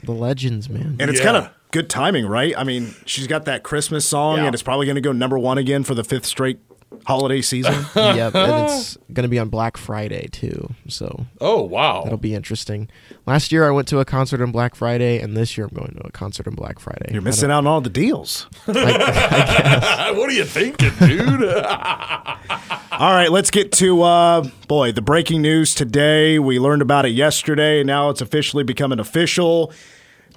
The 0.03 0.11
Legends, 0.13 0.69
man. 0.69 0.97
And 0.99 1.09
it's 1.09 1.19
Yeah. 1.19 1.25
kind 1.25 1.37
of 1.37 1.49
good 1.75 1.89
timing, 1.89 2.25
right? 2.25 2.53
I 2.57 2.63
mean, 2.63 2.95
she's 3.05 3.27
got 3.27 3.43
that 3.45 3.61
Christmas 3.63 4.07
song, 4.07 4.37
Yeah. 4.37 4.45
and 4.45 4.53
it's 4.55 4.63
probably 4.63 4.85
going 4.85 4.95
to 4.95 5.01
go 5.01 5.11
number 5.11 5.37
one 5.37 5.57
again 5.57 5.83
for 5.83 5.93
the 5.93 6.05
fifth 6.05 6.25
straight 6.25 6.57
holiday 7.05 7.41
season. 7.41 7.73
yep, 7.95 8.33
and 8.33 8.63
it's 8.69 8.97
gonna 9.11 9.27
be 9.27 9.37
on 9.37 9.49
Black 9.49 9.75
Friday 9.75 10.27
too. 10.31 10.73
So 10.87 11.25
Oh 11.41 11.61
wow. 11.61 12.03
that'll 12.03 12.17
be 12.17 12.33
interesting. 12.33 12.87
Last 13.25 13.51
year 13.51 13.67
I 13.67 13.71
went 13.71 13.89
to 13.89 13.99
a 13.99 14.05
concert 14.05 14.41
on 14.41 14.51
Black 14.53 14.75
Friday, 14.75 15.19
and 15.19 15.35
this 15.35 15.57
year 15.57 15.67
I'm 15.67 15.75
going 15.75 15.93
to 15.95 16.07
a 16.07 16.11
concert 16.11 16.47
on 16.47 16.55
Black 16.55 16.79
Friday. 16.79 17.11
You're 17.11 17.21
missing 17.21 17.51
out 17.51 17.57
on 17.59 17.67
all 17.67 17.81
the 17.81 17.89
deals. 17.89 18.47
what 18.65 18.77
are 18.77 20.31
you 20.31 20.45
thinking, 20.45 20.91
dude? 21.05 21.43
All 21.43 23.11
right, 23.11 23.29
let's 23.29 23.51
get 23.51 23.73
to 23.73 24.01
uh 24.03 24.47
boy, 24.69 24.93
the 24.93 25.01
breaking 25.01 25.41
news 25.41 25.75
today. 25.75 26.39
We 26.39 26.59
learned 26.59 26.81
about 26.81 27.05
it 27.05 27.09
yesterday, 27.09 27.81
and 27.81 27.87
now 27.87 28.09
it's 28.09 28.21
officially 28.21 28.63
becoming 28.63 28.99
official. 28.99 29.73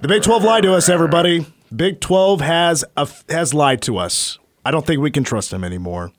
The 0.01 0.07
Big 0.07 0.23
12 0.23 0.45
lied 0.45 0.63
to 0.63 0.73
us, 0.73 0.87
everybody. 0.87 1.45
Big 1.75 1.99
12 1.99 2.39
has 2.39 2.85
a, 2.95 3.05
has 3.27 3.53
lied 3.53 3.81
to 3.81 3.97
us. 3.97 4.39
I 4.63 4.71
don't 4.71 4.87
think 4.87 5.01
we 5.01 5.11
can 5.11 5.25
trust 5.25 5.51
them 5.51 5.61
anymore. 5.61 6.13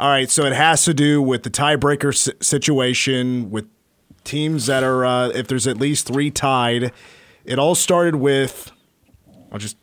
All 0.00 0.08
right, 0.08 0.28
so 0.28 0.44
it 0.44 0.54
has 0.54 0.84
to 0.86 0.94
do 0.94 1.22
with 1.22 1.44
the 1.44 1.50
tiebreaker 1.50 2.12
situation 2.42 3.52
with 3.52 3.68
teams 4.24 4.66
that 4.66 4.82
are 4.82 5.06
uh, 5.06 5.28
if 5.28 5.46
there's 5.46 5.68
at 5.68 5.76
least 5.76 6.08
3 6.08 6.32
tied. 6.32 6.90
It 7.44 7.60
all 7.60 7.76
started 7.76 8.16
with 8.16 8.72
I'll 9.52 9.60
just 9.60 9.76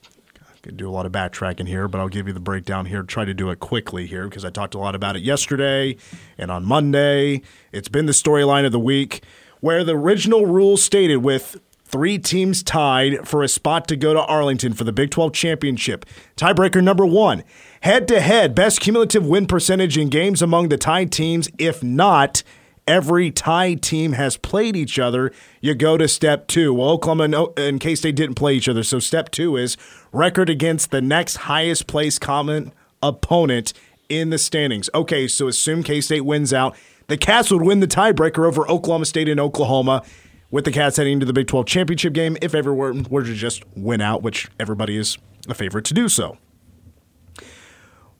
do 0.75 0.89
a 0.89 0.91
lot 0.91 1.05
of 1.05 1.13
backtracking 1.13 1.69
here, 1.69 1.87
but 1.87 2.01
I'll 2.01 2.09
give 2.09 2.27
you 2.27 2.33
the 2.33 2.41
breakdown 2.41 2.87
here. 2.87 3.03
Try 3.03 3.23
to 3.23 3.33
do 3.33 3.49
it 3.51 3.61
quickly 3.61 4.05
here 4.05 4.25
because 4.25 4.43
I 4.43 4.49
talked 4.49 4.75
a 4.75 4.79
lot 4.79 4.95
about 4.95 5.15
it 5.15 5.23
yesterday 5.23 5.95
and 6.37 6.51
on 6.51 6.65
Monday. 6.65 7.41
It's 7.71 7.87
been 7.87 8.05
the 8.05 8.11
storyline 8.11 8.65
of 8.65 8.73
the 8.73 8.79
week 8.79 9.23
where 9.61 9.85
the 9.85 9.95
original 9.95 10.45
rules 10.45 10.83
stated 10.83 11.17
with 11.17 11.57
three 11.87 12.19
teams 12.19 12.61
tied 12.63 13.27
for 13.27 13.41
a 13.41 13.47
spot 13.47 13.87
to 13.87 13.95
go 13.95 14.13
to 14.13 14.21
Arlington 14.21 14.73
for 14.73 14.83
the 14.83 14.91
Big 14.91 15.09
12 15.09 15.33
championship. 15.33 16.05
Tiebreaker 16.35 16.83
number 16.83 17.05
one 17.05 17.43
head 17.81 18.07
to 18.09 18.19
head, 18.19 18.53
best 18.53 18.81
cumulative 18.81 19.25
win 19.25 19.45
percentage 19.45 19.97
in 19.97 20.09
games 20.09 20.41
among 20.41 20.69
the 20.69 20.77
tied 20.77 21.11
teams. 21.11 21.49
If 21.57 21.81
not, 21.81 22.43
every 22.87 23.31
tie 23.31 23.75
team 23.75 24.13
has 24.13 24.37
played 24.37 24.75
each 24.75 24.99
other, 24.99 25.31
you 25.61 25.75
go 25.75 25.97
to 25.97 26.07
step 26.07 26.47
two. 26.47 26.73
Well, 26.73 26.89
Oklahoma 26.89 27.47
and 27.57 27.79
K 27.79 27.95
State 27.95 28.15
didn't 28.15 28.35
play 28.35 28.55
each 28.55 28.69
other. 28.69 28.83
So 28.83 28.99
step 28.99 29.29
two 29.31 29.55
is 29.55 29.77
record 30.11 30.49
against 30.49 30.91
the 30.91 31.01
next 31.01 31.37
highest 31.37 31.87
place 31.87 32.17
common 32.19 32.73
opponent 33.01 33.73
in 34.09 34.29
the 34.29 34.37
standings. 34.37 34.89
Okay, 34.93 35.27
so 35.27 35.47
assume 35.47 35.83
K 35.83 36.01
State 36.01 36.21
wins 36.21 36.53
out. 36.53 36.75
The 37.07 37.17
Cats 37.17 37.51
would 37.51 37.61
win 37.61 37.79
the 37.79 37.87
tiebreaker 37.87 38.45
over 38.45 38.69
Oklahoma 38.69 39.05
State 39.05 39.29
and 39.29 39.39
Oklahoma, 39.39 40.03
with 40.49 40.65
the 40.65 40.71
Cats 40.71 40.97
heading 40.97 41.19
to 41.19 41.25
the 41.25 41.33
Big 41.33 41.47
12 41.47 41.65
championship 41.65 42.13
game 42.13 42.37
if 42.41 42.55
everyone 42.55 43.05
were 43.09 43.23
to 43.23 43.33
just 43.33 43.63
win 43.75 44.01
out, 44.01 44.21
which 44.21 44.47
everybody 44.59 44.97
is 44.97 45.17
a 45.49 45.53
favorite 45.53 45.85
to 45.85 45.93
do 45.93 46.09
so. 46.09 46.37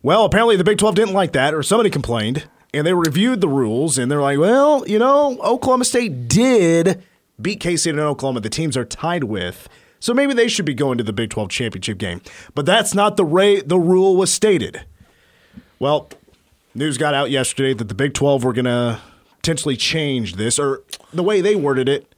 Well, 0.02 0.26
apparently 0.26 0.56
the 0.56 0.64
Big 0.64 0.78
12 0.78 0.96
didn't 0.96 1.14
like 1.14 1.34
that, 1.34 1.54
or 1.54 1.64
somebody 1.64 1.90
complained, 1.90 2.48
and 2.74 2.86
they 2.86 2.94
reviewed 2.94 3.42
the 3.42 3.48
rules, 3.48 3.98
and 3.98 4.12
they're 4.12 4.22
like, 4.22 4.40
well, 4.40 4.88
you 4.88 5.00
know, 5.00 5.38
Oklahoma 5.42 5.86
State 5.86 6.28
did 6.28 7.04
beat 7.42 7.60
K 7.60 7.76
State 7.76 7.92
and 7.92 8.00
Oklahoma. 8.00 8.42
The 8.42 8.50
teams 8.50 8.78
are 8.78 8.86
tied 8.86 9.26
with. 9.26 9.68
So 10.00 10.14
maybe 10.14 10.34
they 10.34 10.48
should 10.48 10.66
be 10.66 10.76
going 10.76 10.98
to 11.00 11.04
the 11.04 11.14
Big 11.14 11.32
12 11.32 11.50
championship 11.50 11.98
game. 11.98 12.22
But 12.54 12.66
that's 12.66 12.94
not 12.94 13.18
the 13.18 13.26
way 13.26 13.62
the 13.62 13.80
rule 13.80 14.16
was 14.16 14.32
stated. 14.32 14.86
Well, 15.80 16.10
news 16.76 16.98
got 16.98 17.14
out 17.14 17.32
yesterday 17.32 17.74
that 17.74 17.88
the 17.88 17.96
Big 17.96 18.14
12 18.14 18.44
were 18.44 18.54
going 18.54 18.66
to 18.66 19.00
potentially 19.38 19.76
change 19.76 20.36
this, 20.36 20.60
or 20.60 20.84
the 21.12 21.24
way 21.24 21.42
they 21.42 21.56
worded 21.56 21.90
it, 21.90 22.14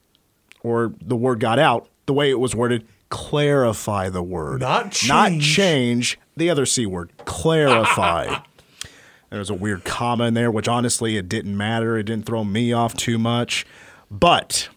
or 0.62 0.92
the 1.00 1.16
word 1.16 1.40
got 1.40 1.58
out, 1.58 1.88
the 2.06 2.12
way 2.12 2.30
it 2.30 2.38
was 2.38 2.54
worded, 2.54 2.86
clarify 3.08 4.08
the 4.08 4.22
word. 4.22 4.60
Not 4.60 4.92
change. 4.92 5.08
Not 5.08 5.40
change 5.40 6.18
the 6.36 6.50
other 6.50 6.66
C 6.66 6.86
word, 6.86 7.12
clarify. 7.24 8.40
There's 9.30 9.50
a 9.50 9.54
weird 9.54 9.84
comma 9.84 10.24
in 10.24 10.34
there, 10.34 10.50
which 10.50 10.66
honestly, 10.66 11.16
it 11.16 11.28
didn't 11.28 11.56
matter. 11.56 11.96
It 11.96 12.04
didn't 12.04 12.26
throw 12.26 12.42
me 12.42 12.72
off 12.72 12.94
too 12.96 13.16
much. 13.16 13.64
But 14.10 14.68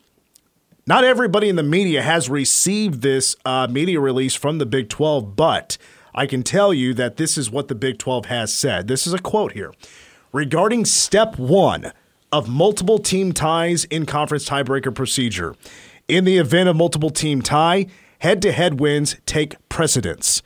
not 0.85 1.03
everybody 1.03 1.49
in 1.49 1.55
the 1.55 1.63
media 1.63 2.03
has 2.03 2.29
received 2.29 3.01
this 3.01 3.35
uh, 3.45 3.67
media 3.67 3.99
release 3.99 4.35
from 4.35 4.59
the 4.59 4.67
Big 4.67 4.89
12, 4.89 5.35
but 5.35 5.77
I 6.13 6.27
can 6.27 6.43
tell 6.43 6.71
you 6.71 6.93
that 6.93 7.17
this 7.17 7.35
is 7.35 7.49
what 7.49 7.67
the 7.67 7.73
Big 7.73 7.97
12 7.97 8.25
has 8.25 8.53
said. 8.53 8.87
This 8.87 9.07
is 9.07 9.13
a 9.13 9.19
quote 9.19 9.53
here. 9.53 9.73
Regarding 10.31 10.85
step 10.85 11.39
one 11.39 11.91
of 12.33 12.49
multiple 12.49 12.97
team 12.97 13.31
ties 13.31 13.85
in 13.85 14.07
conference 14.07 14.49
tiebreaker 14.49 14.93
procedure, 14.93 15.55
in 16.07 16.25
the 16.25 16.39
event 16.39 16.67
of 16.67 16.75
multiple 16.75 17.11
team 17.11 17.43
tie, 17.43 17.85
head 18.19 18.41
to 18.41 18.51
head 18.51 18.79
wins 18.79 19.15
take 19.27 19.55
precedence. 19.69 20.41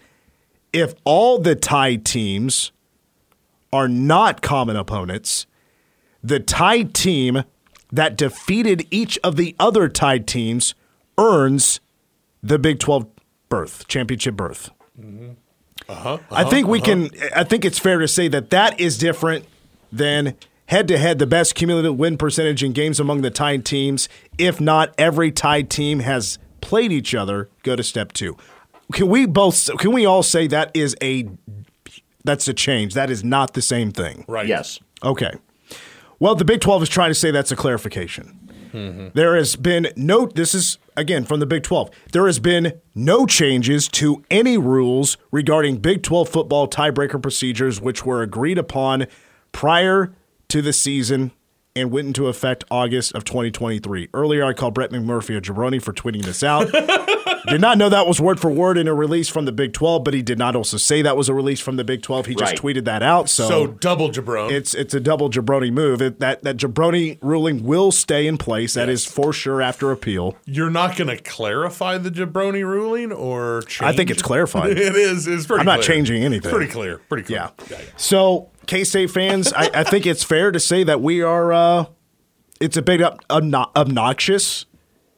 If 0.73 0.93
all 1.05 1.39
the 1.39 1.55
tied 1.55 2.05
teams 2.05 2.73
are 3.71 3.87
not 3.87 4.41
common 4.41 4.75
opponents, 4.75 5.47
the 6.21 6.41
tied 6.41 6.93
team 6.93 7.43
that 7.91 8.17
defeated 8.17 8.85
each 8.91 9.17
of 9.23 9.37
the 9.37 9.55
other 9.57 9.87
tied 9.87 10.27
teams 10.27 10.75
earns 11.17 11.79
the 12.43 12.59
Big 12.59 12.79
12 12.79 13.07
berth, 13.47 13.87
championship 13.87 14.35
berth. 14.35 14.71
Uh-huh, 15.87 16.17
I 16.31 16.43
think 16.43 16.67
we 16.67 16.81
can. 16.81 17.09
I 17.33 17.45
think 17.45 17.63
it's 17.63 17.79
fair 17.79 17.99
to 17.99 18.09
say 18.09 18.27
that 18.27 18.49
that 18.49 18.77
is 18.77 18.97
different 18.97 19.45
than 19.89 20.35
head 20.67 20.87
to 20.87 20.97
head 20.97 21.19
the 21.19 21.27
best 21.27 21.55
cumulative 21.55 21.97
win 21.97 22.17
percentage 22.17 22.63
in 22.63 22.73
games 22.73 22.99
among 22.99 23.21
the 23.21 23.31
tied 23.31 23.65
teams. 23.65 24.07
If 24.37 24.61
not 24.61 24.93
every 24.97 25.31
tied 25.31 25.69
team 25.69 25.99
has 25.99 26.39
played 26.61 26.91
each 26.91 27.13
other, 27.13 27.49
go 27.63 27.75
to 27.75 27.83
step 27.83 28.13
two. 28.13 28.37
Can 28.93 29.09
we 29.09 29.25
both? 29.25 29.69
Can 29.77 29.91
we 29.91 30.05
all 30.05 30.23
say 30.23 30.47
that 30.47 30.71
is 30.73 30.95
a 31.01 31.27
that's 32.23 32.47
a 32.47 32.53
change? 32.53 32.93
That 32.93 33.09
is 33.09 33.23
not 33.23 33.53
the 33.53 33.61
same 33.61 33.91
thing. 33.91 34.23
Right. 34.27 34.47
Yes. 34.47 34.79
Okay. 35.03 35.31
Well, 36.19 36.35
the 36.35 36.45
Big 36.45 36.61
12 36.61 36.83
is 36.83 36.89
trying 36.89 37.11
to 37.11 37.15
say 37.15 37.31
that's 37.31 37.51
a 37.51 37.55
clarification. 37.55 38.39
Mm-hmm. 38.73 39.07
There 39.13 39.35
has 39.35 39.55
been 39.55 39.87
no, 39.95 40.25
this 40.25 40.53
is 40.53 40.77
again 40.95 41.25
from 41.25 41.39
the 41.39 41.45
Big 41.45 41.63
12, 41.63 41.89
there 42.11 42.25
has 42.25 42.39
been 42.39 42.79
no 42.95 43.25
changes 43.25 43.87
to 43.89 44.23
any 44.31 44.57
rules 44.57 45.17
regarding 45.31 45.77
Big 45.77 46.03
12 46.03 46.27
football 46.27 46.67
tiebreaker 46.67 47.21
procedures, 47.21 47.79
which 47.79 48.05
were 48.05 48.21
agreed 48.21 48.57
upon 48.57 49.05
prior 49.51 50.13
to 50.49 50.61
the 50.61 50.73
season 50.73 51.31
and 51.75 51.91
went 51.91 52.07
into 52.07 52.27
effect 52.27 52.63
August 52.71 53.13
of 53.13 53.23
2023. 53.23 54.09
Earlier, 54.13 54.43
I 54.43 54.53
called 54.53 54.73
Brett 54.73 54.89
McMurphy 54.89 55.37
a 55.37 55.41
jabroni 55.41 55.79
for 55.81 55.93
tweeting 55.93 56.23
this 56.23 56.41
out. 56.43 56.71
did 57.47 57.61
not 57.61 57.77
know 57.77 57.87
that 57.87 58.07
was 58.07 58.19
word 58.19 58.39
for 58.39 58.49
word 58.49 58.79
in 58.79 58.87
a 58.87 58.93
release 58.95 59.29
from 59.29 59.45
the 59.45 59.51
Big 59.51 59.73
12, 59.73 60.03
but 60.03 60.15
he 60.15 60.23
did 60.23 60.39
not 60.39 60.55
also 60.55 60.77
say 60.77 61.03
that 61.03 61.15
was 61.15 61.29
a 61.29 61.35
release 61.35 61.59
from 61.59 61.75
the 61.75 61.83
Big 61.83 62.01
12. 62.01 62.25
He 62.25 62.35
just 62.35 62.51
Right. 62.53 62.59
tweeted 62.59 62.85
that 62.85 63.03
out. 63.03 63.29
So 63.29 63.47
so 63.47 63.67
double 63.67 64.09
jabron. 64.09 64.51
It's 64.51 64.73
it's 64.73 64.95
a 64.95 64.99
double 64.99 65.29
jabroni 65.29 65.71
move. 65.71 66.01
It, 66.01 66.19
that 66.19 66.43
that 66.43 66.57
jabroni 66.57 67.19
ruling 67.21 67.63
will 67.63 67.91
stay 67.91 68.25
in 68.25 68.39
place. 68.39 68.73
That 68.73 68.89
is 68.89 69.05
for 69.05 69.31
sure 69.31 69.61
after 69.61 69.91
appeal. 69.91 70.35
You're 70.45 70.71
not 70.71 70.95
going 70.97 71.15
to 71.15 71.21
clarify 71.21 71.99
the 71.99 72.09
jabroni 72.09 72.63
ruling 72.65 73.11
or 73.11 73.61
change 73.67 73.87
I 73.87 73.95
think 73.95 74.09
it's 74.09 74.21
it? 74.21 74.25
clarified. 74.25 74.71
it 74.77 74.95
is. 74.95 75.27
It's 75.27 75.45
pretty 75.45 75.59
I'm 75.59 75.65
not 75.67 75.81
clear. 75.81 75.95
changing 75.95 76.23
anything. 76.23 76.49
Pretty 76.51 76.71
clear. 76.71 76.97
Pretty 77.07 77.23
clear. 77.23 77.37
Yeah. 77.37 77.49
yeah, 77.69 77.77
yeah. 77.79 77.85
So 77.97 78.49
K 78.67 78.83
State 78.83 79.11
fans, 79.11 79.51
I, 79.53 79.69
I 79.73 79.83
think 79.83 80.05
it's 80.05 80.23
fair 80.23 80.51
to 80.51 80.59
say 80.59 80.83
that 80.83 81.01
we 81.01 81.21
are. 81.21 81.51
Uh, 81.53 81.85
it's 82.59 82.77
a 82.77 82.81
bit 82.81 83.01
ob- 83.01 83.25
obno- 83.27 83.75
obnoxious. 83.75 84.65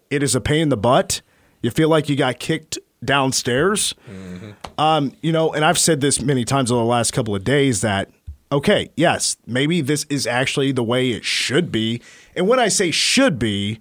It 0.09 0.23
is 0.23 0.35
a 0.35 0.41
pain 0.41 0.63
in 0.63 0.69
the 0.69 0.77
butt. 0.77 1.21
You 1.61 1.71
feel 1.71 1.89
like 1.89 2.09
you 2.09 2.15
got 2.15 2.39
kicked 2.39 2.79
downstairs. 3.03 3.93
Um, 4.77 5.13
you 5.21 5.31
know, 5.31 5.53
and 5.53 5.63
I've 5.63 5.77
said 5.77 6.01
this 6.01 6.21
many 6.21 6.45
times 6.45 6.71
over 6.71 6.81
the 6.81 6.87
last 6.87 7.11
couple 7.11 7.35
of 7.35 7.43
days 7.43 7.81
that 7.81 8.09
okay, 8.51 8.89
yes, 8.95 9.37
maybe 9.45 9.81
this 9.81 10.05
is 10.09 10.25
actually 10.25 10.71
the 10.71 10.83
way 10.83 11.11
it 11.11 11.23
should 11.23 11.71
be. 11.71 12.01
And 12.35 12.47
when 12.47 12.59
I 12.59 12.67
say 12.67 12.89
should 12.91 13.37
be, 13.37 13.79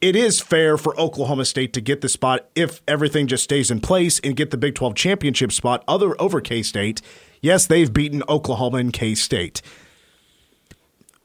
it 0.00 0.14
is 0.14 0.40
fair 0.40 0.76
for 0.78 0.98
Oklahoma 1.00 1.44
State 1.44 1.72
to 1.72 1.80
get 1.80 2.00
the 2.00 2.08
spot 2.08 2.46
if 2.54 2.80
everything 2.86 3.26
just 3.26 3.42
stays 3.44 3.70
in 3.70 3.80
place 3.80 4.20
and 4.20 4.36
get 4.36 4.50
the 4.50 4.56
Big 4.56 4.76
12 4.76 4.94
championship 4.94 5.50
spot 5.50 5.82
other 5.88 6.20
over 6.20 6.40
K 6.40 6.62
State. 6.62 7.02
Yes, 7.40 7.66
they've 7.66 7.92
beaten 7.92 8.22
Oklahoma 8.28 8.78
and 8.78 8.92
K 8.92 9.14
State. 9.14 9.62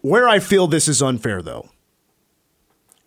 Where 0.02 0.28
I 0.28 0.40
feel 0.40 0.68
this 0.68 0.88
is 0.88 1.02
unfair, 1.02 1.42
though, 1.42 1.70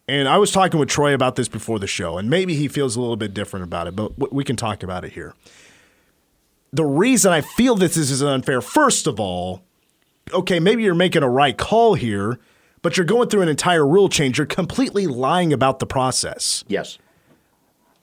and 0.09 0.29
I 0.29 0.39
was 0.39 0.51
talking 0.51 0.81
with 0.81 0.89
Troy 0.89 1.13
about 1.15 1.37
this 1.37 1.49
before 1.49 1.79
the 1.79 1.87
show, 1.87 2.17
and 2.17 2.31
maybe 2.31 2.55
he 2.55 2.69
feels 2.69 2.97
a 2.97 3.01
little 3.01 3.17
bit 3.17 3.35
different 3.35 3.65
about 3.65 3.87
it, 3.87 3.97
but 3.97 4.33
we 4.33 4.45
can 4.45 4.57
talk 4.57 4.83
about 4.83 5.05
it 5.05 5.13
here. 5.13 5.35
The 6.73 6.85
reason 6.85 7.33
I 7.33 7.41
feel 7.41 7.75
this 7.75 7.97
is 7.97 8.23
unfair, 8.23 8.61
first 8.61 9.07
of 9.07 9.21
all, 9.21 9.63
okay, 10.33 10.61
maybe 10.61 10.83
you're 10.83 10.95
making 10.95 11.23
a 11.23 11.29
right 11.29 11.57
call 11.57 11.95
here, 11.95 12.39
but 12.83 12.97
you're 12.97 13.07
going 13.07 13.29
through 13.29 13.43
an 13.43 13.49
entire 13.49 13.87
rule 13.87 14.09
change. 14.09 14.39
You're 14.39 14.47
completely 14.47 15.07
lying 15.07 15.53
about 15.53 15.79
the 15.79 15.87
process. 15.87 16.65
Yes. 16.69 16.99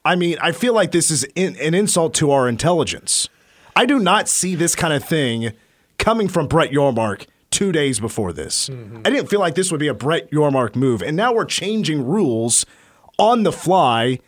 I 0.05 0.15
mean, 0.15 0.38
I 0.41 0.51
feel 0.51 0.74
like 0.74 0.91
this 0.91 1.10
is 1.10 1.24
in, 1.36 1.55
an 1.57 1.74
insult 1.74 2.13
to 2.15 2.31
our 2.31 2.50
intelligence. 2.50 3.29
I 3.75 3.85
do 3.85 3.99
not 3.99 4.29
see 4.29 4.55
this 4.55 4.75
kind 4.75 4.93
of 4.93 5.03
thing 5.03 5.53
coming 5.97 6.27
from 6.27 6.47
Brett 6.47 6.71
Yormark 6.71 7.27
two 7.49 7.71
days 7.71 7.99
before 7.99 8.33
this. 8.33 8.69
Mm-hmm. 8.69 9.01
I 9.05 9.09
didn't 9.09 9.29
feel 9.29 9.39
like 9.39 9.55
this 9.55 9.71
would 9.71 9.79
be 9.79 9.87
a 9.87 9.93
Brett 9.93 10.31
Yormark 10.31 10.75
move. 10.75 11.01
And 11.01 11.15
now 11.15 11.33
we're 11.33 11.45
changing 11.45 12.05
rules 12.05 12.65
on 13.19 13.43
the 13.43 13.51
fly 13.51 14.19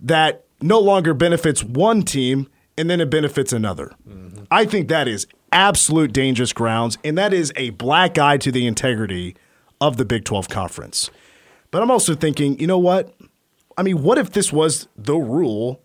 that 0.00 0.44
no 0.60 0.78
longer 0.80 1.14
benefits 1.14 1.62
one 1.62 2.02
team 2.02 2.48
and 2.76 2.90
then 2.90 3.00
it 3.00 3.10
benefits 3.10 3.52
another. 3.52 3.92
Mm-hmm. 4.08 4.44
I 4.50 4.64
think 4.64 4.88
that 4.88 5.06
is 5.06 5.26
absolute 5.52 6.12
dangerous 6.12 6.52
grounds, 6.52 6.98
and 7.04 7.16
that 7.18 7.32
is 7.32 7.52
a 7.56 7.70
black 7.70 8.18
eye 8.18 8.38
to 8.38 8.50
the 8.50 8.66
integrity 8.66 9.36
of 9.80 9.96
the 9.96 10.04
Big 10.04 10.24
12 10.24 10.48
conference. 10.48 11.10
But 11.70 11.82
I'm 11.82 11.90
also 11.90 12.14
thinking, 12.14 12.58
you 12.58 12.66
know 12.66 12.78
what? 12.78 13.14
I 13.76 13.82
mean, 13.82 14.02
what 14.02 14.18
if 14.18 14.30
this 14.30 14.52
was 14.52 14.88
the 14.96 15.16
rule, 15.16 15.80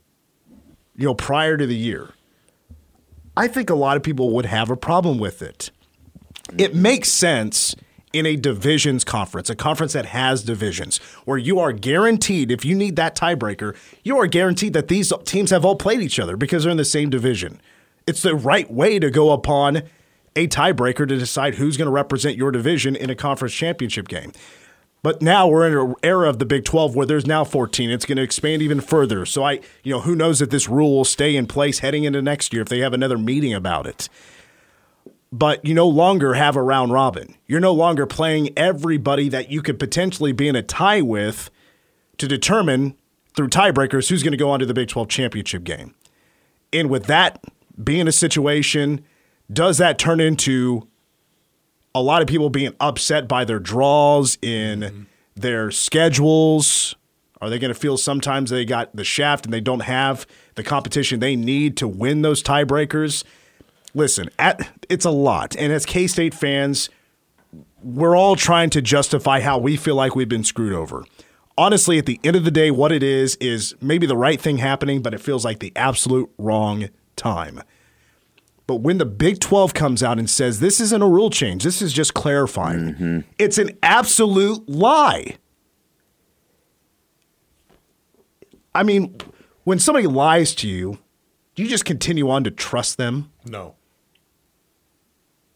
you 0.96 1.06
know, 1.06 1.16
prior 1.16 1.58
to 1.58 1.66
the 1.66 1.76
year? 1.76 2.10
I 3.38 3.48
think 3.48 3.70
a 3.70 3.76
lot 3.76 3.98
of 3.98 4.04
people 4.04 4.32
would 4.32 4.48
have 4.48 4.72
a 4.72 4.76
problem 4.76 5.20
with 5.20 5.44
it. 5.44 5.70
It 6.58 6.74
makes 6.74 7.10
sense 7.10 7.76
in 8.12 8.26
a 8.26 8.36
divisions 8.36 9.04
conference, 9.04 9.50
a 9.50 9.56
conference 9.56 9.94
that 9.94 10.08
has 10.08 10.42
divisions, 10.42 10.98
where 11.26 11.38
you 11.38 11.60
are 11.60 11.72
guaranteed, 11.72 12.52
if 12.52 12.66
you 12.66 12.76
need 12.76 12.96
that 12.96 13.16
tiebreaker, 13.16 13.76
you 14.04 14.18
are 14.18 14.26
guaranteed 14.26 14.74
that 14.74 14.88
these 14.88 15.14
teams 15.26 15.52
have 15.52 15.64
all 15.64 15.76
played 15.76 16.02
each 16.02 16.20
other 16.20 16.36
because 16.36 16.64
they're 16.64 16.72
in 16.72 16.78
the 16.78 16.86
same 16.86 17.12
division. 17.12 17.62
It's 18.08 18.24
the 18.24 18.34
right 18.34 18.72
way 18.72 18.98
to 18.98 19.12
go 19.12 19.32
upon 19.32 19.84
a 20.36 20.48
tiebreaker 20.48 21.08
to 21.08 21.18
decide 21.18 21.56
who's 21.56 21.78
going 21.78 21.88
to 21.88 21.92
represent 21.92 22.38
your 22.38 22.52
division 22.52 22.96
in 22.96 23.10
a 23.10 23.16
conference 23.16 23.54
championship 23.54 24.08
game. 24.08 24.32
But 25.04 25.22
now 25.22 25.48
we're 25.48 25.68
in 25.68 25.78
an 25.78 25.96
era 26.04 26.30
of 26.30 26.40
the 26.40 26.46
Big 26.46 26.66
12 26.66 26.96
where 26.96 27.06
there's 27.06 27.26
now 27.26 27.44
14. 27.44 27.90
It's 27.90 28.06
going 28.06 28.18
to 28.18 28.24
expand 28.24 28.62
even 28.62 28.82
further. 28.82 29.26
So 29.26 29.44
I, 29.44 29.60
you 29.84 29.94
know, 29.94 30.02
who 30.02 30.16
knows 30.16 30.42
if 30.42 30.50
this 30.50 30.68
rule 30.68 30.96
will 30.96 31.06
stay 31.06 31.36
in 31.36 31.48
place 31.48 31.80
heading 31.80 32.04
into 32.04 32.22
next 32.22 32.52
year 32.52 32.62
if 32.62 32.70
they 32.70 32.80
have 32.80 32.94
another 32.94 33.18
meeting 33.18 33.54
about 33.54 33.86
it. 33.86 34.10
But 35.32 35.64
you 35.66 35.74
no 35.74 35.88
longer 35.88 36.34
have 36.34 36.56
a 36.56 36.62
round 36.62 36.94
robin. 36.94 37.36
You're 37.46 37.60
no 37.60 37.74
longer 37.74 38.06
playing 38.06 38.50
everybody 38.58 39.30
that 39.30 39.52
you 39.52 39.62
could 39.62 39.78
potentially 39.78 40.32
be 40.32 40.48
in 40.48 40.56
a 40.56 40.64
tie 40.64 41.02
with 41.02 41.50
to 42.18 42.28
determine 42.28 42.96
through 43.36 43.50
tiebreakers 43.50 44.10
who's 44.10 44.24
going 44.24 44.32
to 44.32 44.38
go 44.38 44.50
on 44.50 44.60
to 44.60 44.66
the 44.66 44.74
Big 44.74 44.88
12 44.88 45.10
championship 45.10 45.64
game. 45.64 45.94
And 46.74 46.90
with 46.90 47.06
that 47.06 47.44
being 47.82 48.08
a 48.08 48.12
situation, 48.12 49.06
does 49.52 49.78
that 49.78 50.00
turn 50.00 50.20
into 50.20 50.88
a 51.98 52.02
lot 52.02 52.22
of 52.22 52.28
people 52.28 52.50
being 52.50 52.74
upset 52.80 53.28
by 53.28 53.46
their 53.46 53.60
draws 53.60 54.38
in 54.42 54.80
mm-hmm. 54.80 55.04
their 55.36 55.72
schedules. 55.72 56.96
Are 57.40 57.50
they 57.50 57.60
going 57.60 57.74
to 57.74 57.80
feel 57.80 57.98
sometimes 57.98 58.50
they 58.50 58.66
got 58.66 58.96
the 58.96 59.04
shaft 59.04 59.46
and 59.46 59.54
they 59.54 59.62
don't 59.62 59.82
have 59.82 60.26
the 60.56 60.64
competition 60.64 61.20
they 61.20 61.36
need 61.36 61.78
to 61.78 61.88
win 61.88 62.24
those 62.24 62.42
tiebreakers? 62.42 63.24
Listen, 63.94 64.30
at, 64.40 64.70
it's 64.90 65.06
a 65.06 65.12
lot. 65.12 65.56
And 65.56 65.72
as 65.72 65.86
K 65.86 66.08
State 66.08 66.34
fans, 66.34 66.90
we're 67.84 68.16
all 68.16 68.36
trying 68.36 68.70
to 68.72 68.82
justify 68.82 69.40
how 69.40 69.58
we 69.58 69.76
feel 69.76 69.96
like 69.96 70.16
we've 70.16 70.30
been 70.30 70.44
screwed 70.44 70.74
over. 70.74 71.06
Honestly, 71.58 71.98
at 71.98 72.06
the 72.06 72.20
end 72.24 72.36
of 72.36 72.44
the 72.44 72.52
day, 72.52 72.70
what 72.70 72.92
it 72.92 73.02
is 73.02 73.36
is 73.38 73.76
maybe 73.82 74.06
the 74.06 74.18
right 74.18 74.40
thing 74.40 74.58
happening, 74.58 75.02
but 75.02 75.14
it 75.14 75.22
feels 75.22 75.44
like 75.46 75.60
the 75.60 75.74
absolute 75.76 76.30
wrong 76.38 76.90
time. 77.16 77.62
But 78.68 78.82
when 78.82 78.98
the 78.98 79.06
Big 79.06 79.40
12 79.40 79.74
comes 79.74 80.04
out 80.04 80.20
and 80.20 80.30
says 80.30 80.60
this 80.60 80.82
isn't 80.82 81.02
a 81.02 81.08
rule 81.08 81.30
change, 81.30 81.64
this 81.64 81.82
is 81.82 81.94
just 81.94 82.14
clarifying, 82.14 82.80
mm-hmm. 82.80 83.20
it's 83.40 83.58
an 83.58 83.78
absolute 83.82 84.68
lie. 84.68 85.38
I 88.76 88.84
mean, 88.84 89.16
when 89.64 89.80
somebody 89.80 90.06
lies 90.06 90.54
to 90.56 90.68
you, 90.68 91.00
do 91.56 91.64
you 91.64 91.70
just 91.70 91.86
continue 91.86 92.30
on 92.30 92.44
to 92.44 92.52
trust 92.52 92.98
them? 92.98 93.32
No. 93.46 93.76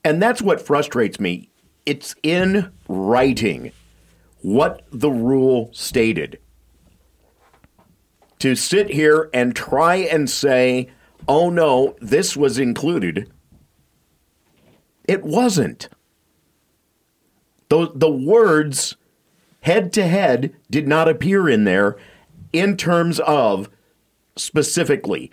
And 0.04 0.22
that's 0.22 0.42
what 0.42 0.60
frustrates 0.60 1.20
me. 1.20 1.52
It's 1.86 2.16
in 2.24 2.72
writing 2.88 3.72
what 4.42 4.84
the 4.92 5.12
rule 5.12 5.70
stated. 5.74 6.40
To 8.40 8.56
sit 8.56 8.90
here 8.90 9.30
and 9.34 9.56
try 9.56 9.98
and 9.98 10.28
say, 10.28 10.90
oh 11.28 11.50
no, 11.50 11.96
this 12.00 12.36
was 12.36 12.58
included, 12.58 13.32
it 15.06 15.24
wasn't. 15.24 15.90
The, 17.70 17.92
the 17.94 18.12
words 18.12 18.98
head 19.62 19.94
to 19.94 20.06
head 20.06 20.54
did 20.70 20.88
not 20.88 21.08
appear 21.08 21.48
in 21.48 21.64
there 21.64 21.98
in 22.52 22.76
terms 22.76 23.20
of 23.22 23.70
specifically 24.36 25.32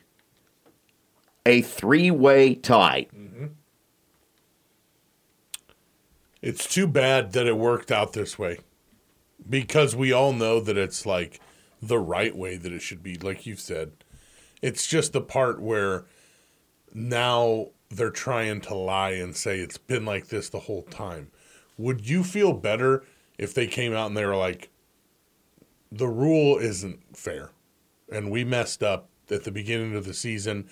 a 1.44 1.62
three 1.62 2.10
way 2.10 2.54
tie. 2.54 3.06
Mm-hmm. 3.16 3.46
It's 6.42 6.72
too 6.72 6.86
bad 6.86 7.32
that 7.32 7.46
it 7.46 7.56
worked 7.56 7.90
out 7.90 8.12
this 8.12 8.38
way 8.38 8.58
because 9.48 9.96
we 9.96 10.12
all 10.12 10.32
know 10.32 10.60
that 10.60 10.76
it's 10.76 11.04
like 11.04 11.40
the 11.80 11.98
right 11.98 12.36
way 12.36 12.56
that 12.56 12.72
it 12.72 12.82
should 12.82 13.02
be. 13.02 13.16
Like 13.16 13.46
you've 13.46 13.60
said, 13.60 13.92
it's 14.62 14.86
just 14.86 15.12
the 15.12 15.20
part 15.20 15.60
where 15.60 16.06
now 16.94 17.68
they're 17.90 18.10
trying 18.10 18.60
to 18.62 18.74
lie 18.74 19.12
and 19.12 19.36
say 19.36 19.60
it's 19.60 19.78
been 19.78 20.04
like 20.04 20.28
this 20.28 20.48
the 20.48 20.60
whole 20.60 20.82
time. 20.82 21.30
Would 21.76 22.08
you 22.08 22.24
feel 22.24 22.52
better 22.52 23.04
if 23.38 23.54
they 23.54 23.66
came 23.66 23.92
out 23.94 24.08
and 24.08 24.16
they 24.16 24.26
were 24.26 24.36
like, 24.36 24.70
the 25.90 26.08
rule 26.08 26.58
isn't 26.58 27.16
fair 27.16 27.50
and 28.10 28.30
we 28.30 28.44
messed 28.44 28.82
up 28.82 29.08
at 29.30 29.44
the 29.44 29.50
beginning 29.50 29.94
of 29.94 30.04
the 30.04 30.14
season 30.14 30.68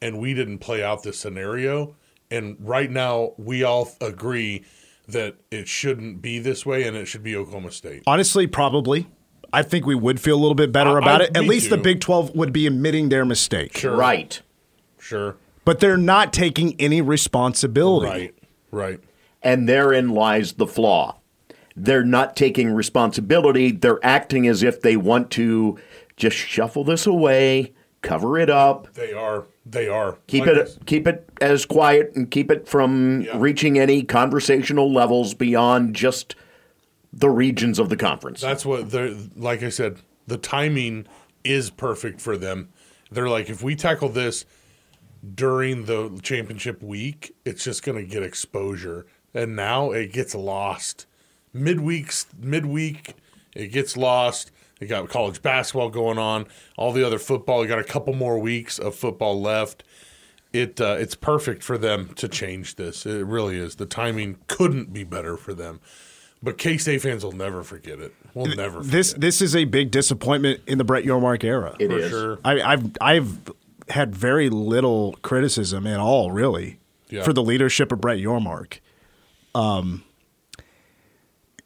and 0.00 0.18
we 0.18 0.34
didn't 0.34 0.58
play 0.58 0.82
out 0.82 1.02
this 1.02 1.18
scenario? 1.18 1.96
And 2.30 2.56
right 2.60 2.90
now, 2.90 3.32
we 3.36 3.62
all 3.62 3.90
agree 4.00 4.64
that 5.08 5.36
it 5.50 5.68
shouldn't 5.68 6.22
be 6.22 6.38
this 6.38 6.64
way 6.64 6.84
and 6.84 6.96
it 6.96 7.06
should 7.06 7.22
be 7.22 7.36
Oklahoma 7.36 7.70
State. 7.70 8.02
Honestly, 8.06 8.46
probably. 8.46 9.08
I 9.52 9.62
think 9.62 9.84
we 9.86 9.94
would 9.94 10.20
feel 10.20 10.36
a 10.36 10.40
little 10.40 10.54
bit 10.54 10.72
better 10.72 10.96
I- 10.96 10.98
about 10.98 11.20
I- 11.20 11.24
it. 11.24 11.36
At 11.36 11.42
me 11.42 11.48
least 11.48 11.70
the. 11.70 11.76
Big 11.76 12.00
12 12.00 12.34
would 12.34 12.52
be 12.52 12.66
admitting 12.66 13.08
their 13.08 13.24
mistake. 13.24 13.76
Sure. 13.76 13.96
Right. 13.96 14.40
Sure. 14.98 15.36
But 15.64 15.80
they're 15.80 15.96
not 15.96 16.32
taking 16.32 16.74
any 16.80 17.00
responsibility. 17.00 18.06
Right. 18.08 18.34
Right. 18.70 19.00
And 19.42 19.68
therein 19.68 20.10
lies 20.10 20.52
the 20.54 20.66
flaw. 20.66 21.18
They're 21.76 22.04
not 22.04 22.36
taking 22.36 22.72
responsibility. 22.72 23.72
They're 23.72 23.98
acting 24.04 24.46
as 24.46 24.62
if 24.62 24.80
they 24.82 24.96
want 24.96 25.30
to 25.32 25.78
just 26.16 26.36
shuffle 26.36 26.84
this 26.84 27.06
away, 27.06 27.72
cover 28.02 28.38
it 28.38 28.50
up, 28.50 28.92
They 28.94 29.12
are. 29.12 29.44
They 29.64 29.88
are. 29.88 30.18
keep 30.26 30.46
Like 30.46 30.56
I 30.56 30.60
it 30.60 30.78
keep 30.86 31.06
it 31.06 31.28
as 31.40 31.64
quiet 31.64 32.12
and 32.14 32.30
keep 32.30 32.50
it 32.50 32.68
from 32.68 33.22
Yeah. 33.22 33.32
reaching 33.36 33.78
any 33.78 34.02
conversational 34.02 34.92
levels 34.92 35.34
beyond 35.34 35.94
just 35.94 36.34
the 37.12 37.30
regions 37.30 37.78
of 37.78 37.88
the 37.88 37.96
conference. 37.96 38.40
That's 38.40 38.64
what 38.64 38.90
they're 38.90 39.14
like 39.36 39.62
I 39.62 39.68
said, 39.68 39.98
the 40.26 40.38
timing 40.38 41.06
is 41.44 41.70
perfect 41.70 42.20
for 42.20 42.36
them. 42.36 42.70
They're 43.10 43.28
like, 43.28 43.50
if 43.50 43.62
we 43.62 43.76
tackle 43.76 44.08
this 44.08 44.46
during 45.34 45.84
the 45.84 46.18
championship 46.22 46.82
week, 46.82 47.34
it's 47.44 47.64
just 47.64 47.82
gonna 47.82 48.04
get 48.04 48.22
exposure. 48.22 49.06
And 49.34 49.56
now 49.56 49.90
it 49.92 50.12
gets 50.12 50.34
lost. 50.34 51.06
Midweeks 51.54 52.26
midweek, 52.38 53.14
it 53.54 53.68
gets 53.68 53.96
lost. 53.96 54.50
They 54.78 54.86
got 54.86 55.08
college 55.08 55.42
basketball 55.42 55.90
going 55.90 56.18
on, 56.18 56.46
all 56.76 56.92
the 56.92 57.06
other 57.06 57.18
football. 57.18 57.62
You 57.62 57.68
got 57.68 57.78
a 57.78 57.84
couple 57.84 58.14
more 58.14 58.38
weeks 58.38 58.78
of 58.78 58.96
football 58.96 59.40
left. 59.40 59.84
It 60.52 60.80
uh, 60.80 60.96
it's 60.98 61.14
perfect 61.14 61.62
for 61.62 61.78
them 61.78 62.14
to 62.14 62.28
change 62.28 62.76
this. 62.76 63.06
It 63.06 63.26
really 63.26 63.58
is. 63.58 63.76
The 63.76 63.86
timing 63.86 64.38
couldn't 64.48 64.92
be 64.92 65.04
better 65.04 65.36
for 65.36 65.54
them. 65.54 65.80
But 66.42 66.58
K 66.58 66.76
State 66.76 67.00
fans 67.02 67.24
will 67.24 67.32
never 67.32 67.62
forget 67.62 68.00
it. 68.00 68.12
We'll 68.34 68.46
never 68.56 68.78
forget 68.78 68.90
This 68.92 69.12
this 69.12 69.40
is 69.42 69.54
a 69.54 69.64
big 69.64 69.90
disappointment 69.92 70.60
in 70.66 70.78
the 70.78 70.84
Brett 70.84 71.04
Yormark 71.04 71.44
era. 71.44 71.76
It 71.78 71.88
for 71.88 71.98
is. 71.98 72.10
sure. 72.10 72.38
I, 72.44 72.60
I've 72.60 72.90
I've 73.00 73.50
had 73.88 74.14
very 74.16 74.48
little 74.50 75.16
criticism 75.22 75.86
at 75.86 76.00
all, 76.00 76.30
really, 76.32 76.78
Yeah. 77.10 77.22
for 77.22 77.32
the 77.32 77.42
leadership 77.42 77.92
of 77.92 78.00
Brett 78.00 78.18
Yormark. 78.18 78.78
Um, 79.54 80.02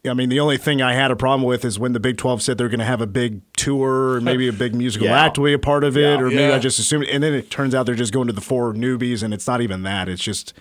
I 0.08 0.14
mean, 0.14 0.28
the 0.28 0.38
only 0.40 0.56
thing 0.56 0.80
I 0.82 0.94
had 0.94 1.10
a 1.10 1.16
problem 1.16 1.42
with 1.42 1.64
is 1.64 1.78
when 1.80 1.92
the 1.92 2.00
Big 2.00 2.16
Twelve 2.16 2.40
said 2.42 2.58
they're 2.58 2.68
going 2.68 2.78
to 2.78 2.84
have 2.84 3.00
a 3.00 3.06
big 3.08 3.40
tour, 3.56 4.16
and 4.16 4.24
maybe 4.24 4.46
a 4.46 4.52
big 4.52 4.74
musical 4.82 5.08
Yeah. 5.08 5.24
act 5.24 5.36
will 5.38 5.46
be 5.46 5.52
a 5.52 5.58
part 5.58 5.82
of 5.84 5.96
it, 5.96 6.00
Yeah. 6.02 6.20
or 6.20 6.28
maybe 6.28 6.42
Yeah. 6.42 6.54
I 6.54 6.58
just 6.58 6.78
assumed. 6.78 7.06
And 7.06 7.22
then 7.22 7.34
it 7.34 7.50
turns 7.50 7.74
out 7.74 7.86
they're 7.86 7.94
just 7.96 8.12
going 8.12 8.26
to 8.28 8.32
the 8.32 8.40
four 8.40 8.72
newbies, 8.72 9.22
and 9.22 9.32
it's 9.34 9.46
not 9.48 9.60
even 9.62 9.82
that. 9.82 10.08
It's 10.08 10.22
just 10.22 10.52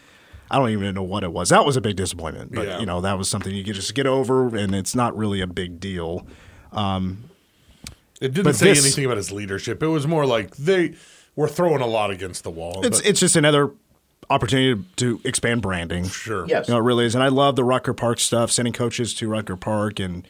I 0.52 0.58
don't 0.60 0.70
even 0.70 0.94
know 0.94 1.04
what 1.04 1.24
it 1.24 1.32
was. 1.34 1.50
That 1.50 1.66
was 1.66 1.76
a 1.76 1.82
big 1.82 1.96
disappointment, 1.96 2.54
but 2.54 2.68
Yeah. 2.68 2.80
you 2.80 2.86
know 2.86 3.02
that 3.02 3.18
was 3.18 3.30
something 3.30 3.54
you 3.56 3.64
could 3.64 3.76
just 3.76 3.94
get 3.96 4.06
over, 4.08 4.56
and 4.56 4.76
it's 4.76 4.94
not 4.96 5.18
really 5.18 5.42
a 5.42 5.48
big 5.48 5.80
deal. 5.80 6.26
Um, 6.72 7.24
it 8.22 8.34
didn't 8.34 8.54
say 8.54 8.68
this- 8.70 8.84
anything 8.84 9.06
about 9.06 9.18
his 9.18 9.32
leadership. 9.32 9.82
It 9.84 9.88
was 9.88 10.06
more 10.08 10.26
like 10.26 10.56
they 10.56 10.94
were 11.36 11.48
throwing 11.48 11.82
a 11.82 11.88
lot 11.88 12.12
against 12.12 12.44
the 12.44 12.52
wall. 12.52 12.86
It's 12.86 13.00
but 13.02 13.10
it's 13.10 13.20
just 13.20 13.36
another 13.36 13.72
opportunity 14.30 14.82
to 14.96 15.20
expand 15.24 15.62
branding. 15.62 16.08
sure. 16.08 16.46
Yes. 16.48 16.68
You 16.68 16.74
know, 16.74 16.80
it 16.80 16.84
really 16.84 17.06
is. 17.06 17.14
And 17.16 17.24
I 17.24 17.28
love 17.28 17.56
the 17.56 17.64
Rucker 17.64 17.94
Park 17.94 18.20
stuff, 18.20 18.52
sending 18.52 18.74
coaches 18.74 19.14
to 19.16 19.28
Rucker 19.28 19.56
Park 19.56 20.00
and 20.00 20.28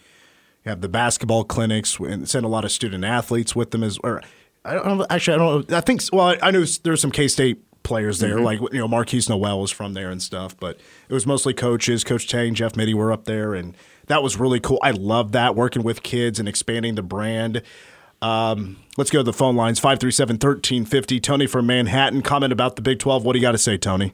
you 0.65 0.69
have 0.69 0.81
the 0.81 0.89
basketball 0.89 1.43
clinics 1.43 1.97
and 1.99 2.27
send 2.27 2.43
a 2.45 2.49
lot 2.49 2.65
of 2.65 2.71
student 2.71 3.05
athletes 3.05 3.55
with 3.55 3.71
them 3.71 3.83
as 3.83 3.97
or 4.03 4.21
I 4.65 4.73
don't 4.73 5.05
actually 5.11 5.35
I 5.35 5.37
don't 5.37 5.69
know. 5.69 5.77
I 5.77 5.81
think 5.81 6.01
well 6.11 6.27
I, 6.29 6.39
I 6.41 6.51
knew 6.51 6.65
there's 6.83 6.99
some 6.99 7.11
K 7.11 7.27
State 7.27 7.61
players 7.85 8.19
there, 8.19 8.39
like 8.41 8.59
you 8.59 8.79
know, 8.79 8.87
Markquis 8.87 9.29
Nowell 9.29 9.61
was 9.61 9.71
from 9.71 9.93
there 9.93 10.09
and 10.09 10.21
stuff, 10.21 10.57
but 10.59 10.77
it 11.07 11.13
was 11.13 11.25
mostly 11.25 11.53
coaches. 11.53 12.03
Coach 12.03 12.27
Tang, 12.27 12.53
Jeff 12.53 12.75
Mittie 12.75 12.93
were 12.93 13.13
up 13.13 13.23
there 13.23 13.53
and 13.53 13.77
that 14.07 14.21
was 14.21 14.37
really 14.37 14.59
cool. 14.59 14.79
I 14.83 14.91
love 14.91 15.31
that 15.31 15.55
working 15.55 15.83
with 15.83 16.03
kids 16.03 16.39
and 16.39 16.49
expanding 16.49 16.95
the 16.95 17.03
brand. 17.03 17.61
Um, 18.21 18.77
let's 18.97 19.11
go 19.11 19.19
to 19.19 19.23
the 19.23 19.33
phone 19.33 19.55
lines 19.55 19.79
537 19.79 20.35
1350. 20.35 21.19
Tony 21.19 21.47
from 21.47 21.67
Manhattan, 21.67 22.21
comment 22.21 22.51
about 22.51 22.75
the 22.75 22.81
Big 22.81 22.99
12. 22.99 23.23
What 23.23 23.33
do 23.33 23.39
you 23.39 23.41
got 23.41 23.51
to 23.51 23.57
say, 23.57 23.77
Tony? 23.77 24.13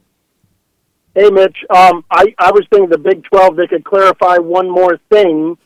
Hey, 1.16 1.30
Mitch. 1.30 1.58
Um, 1.70 2.06
I, 2.10 2.34
I 2.38 2.52
was 2.52 2.66
thinking 2.70 2.90
the 2.90 2.98
Big 2.98 3.24
12, 3.26 3.56
they 3.56 3.68
could 3.68 3.84
clarify 3.84 4.38
one 4.38 4.70
more 4.70 4.98
thing, 5.10 5.58